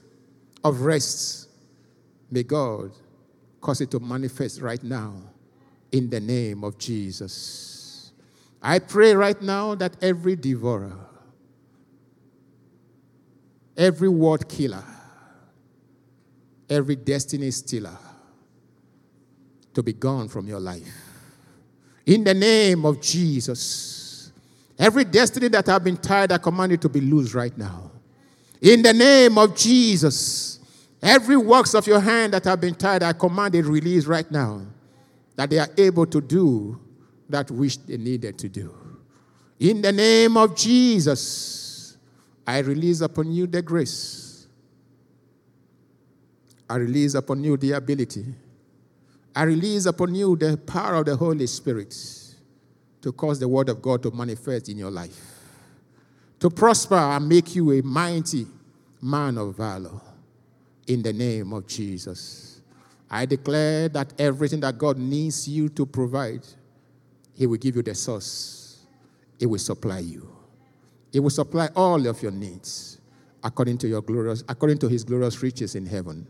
of 0.63 0.81
rest. 0.81 1.49
May 2.29 2.43
God 2.43 2.91
cause 3.59 3.81
it 3.81 3.89
to 3.91 3.99
manifest 3.99 4.61
right 4.61 4.83
now 4.83 5.15
in 5.91 6.11
the 6.11 6.19
name 6.19 6.63
of 6.63 6.77
Jesus. 6.77 8.11
I 8.61 8.77
pray 8.77 9.13
right 9.13 9.41
now 9.41 9.73
that 9.75 9.97
every 10.03 10.35
devourer, 10.35 10.95
every 13.75 14.09
word 14.09 14.47
killer, 14.47 14.83
every 16.69 16.95
destiny 16.95 17.51
stealer 17.51 17.97
to 19.73 19.83
be 19.83 19.93
gone 19.93 20.27
from 20.29 20.47
your 20.47 20.59
life. 20.59 20.87
In 22.05 22.23
the 22.23 22.33
name 22.33 22.85
of 22.85 23.01
Jesus, 23.01 24.31
every 24.77 25.05
destiny 25.05 25.47
that 25.49 25.69
I've 25.69 25.83
been 25.83 25.97
tied, 25.97 26.31
I 26.31 26.37
command 26.37 26.71
you 26.71 26.77
to 26.77 26.89
be 26.89 27.01
loose 27.01 27.33
right 27.33 27.57
now. 27.57 27.91
In 28.61 28.81
the 28.81 28.93
name 28.93 29.37
of 29.37 29.55
Jesus, 29.55 30.59
every 31.01 31.37
works 31.37 31.73
of 31.73 31.87
your 31.87 31.99
hand 31.99 32.33
that 32.33 32.43
have 32.45 32.61
been 32.61 32.75
tied, 32.75 33.03
I 33.03 33.13
command 33.13 33.55
it 33.55 33.65
release 33.65 34.05
right 34.05 34.29
now, 34.29 34.61
that 35.35 35.49
they 35.49 35.59
are 35.59 35.69
able 35.77 36.05
to 36.07 36.21
do 36.21 36.79
that 37.29 37.49
which 37.49 37.83
they 37.85 37.97
needed 37.97 38.37
to 38.39 38.49
do. 38.49 38.73
In 39.59 39.81
the 39.81 39.91
name 39.91 40.37
of 40.37 40.55
Jesus, 40.55 41.97
I 42.45 42.59
release 42.59 43.01
upon 43.01 43.31
you 43.31 43.47
the 43.47 43.61
grace. 43.61 44.22
I 46.73 46.77
release 46.77 47.13
upon 47.13 47.43
you 47.43 47.55
the 47.55 47.73
ability. 47.73 48.25
I 49.35 49.43
release 49.43 49.85
upon 49.85 50.15
you 50.15 50.35
the 50.35 50.57
power 50.57 50.95
of 50.95 51.05
the 51.05 51.15
Holy 51.15 51.45
Spirit 51.45 51.95
to 53.03 53.11
cause 53.11 53.39
the 53.39 53.47
word 53.47 53.69
of 53.69 53.79
God 53.79 54.01
to 54.01 54.09
manifest 54.09 54.69
in 54.69 54.79
your 54.79 54.89
life, 54.89 55.15
to 56.39 56.49
prosper 56.49 56.95
and 56.95 57.29
make 57.29 57.53
you 57.53 57.73
a 57.73 57.83
mighty 57.83 58.47
man 58.99 59.37
of 59.37 59.55
valor 59.55 60.01
in 60.87 61.03
the 61.03 61.13
name 61.13 61.53
of 61.53 61.67
Jesus. 61.67 62.59
I 63.07 63.27
declare 63.27 63.87
that 63.89 64.11
everything 64.17 64.61
that 64.61 64.75
God 64.75 64.97
needs 64.97 65.47
you 65.47 65.69
to 65.69 65.85
provide, 65.85 66.41
He 67.35 67.45
will 67.45 67.57
give 67.57 67.75
you 67.75 67.83
the 67.83 67.93
source, 67.93 68.79
He 69.37 69.45
will 69.45 69.59
supply 69.59 69.99
you. 69.99 70.27
He 71.11 71.19
will 71.19 71.29
supply 71.29 71.69
all 71.75 72.07
of 72.07 72.23
your 72.23 72.31
needs 72.31 72.97
according 73.43 73.77
to 73.77 73.87
your 73.87 74.01
glorious, 74.01 74.43
according 74.49 74.79
to 74.79 74.87
his 74.87 75.03
glorious 75.03 75.39
riches 75.43 75.75
in 75.75 75.85
heaven. 75.85 76.25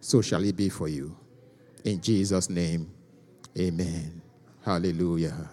So 0.00 0.22
shall 0.22 0.44
it 0.44 0.56
be 0.56 0.68
for 0.68 0.88
you. 0.88 1.16
In 1.84 2.00
Jesus' 2.00 2.50
name, 2.50 2.90
amen. 3.58 4.22
Hallelujah. 4.64 5.48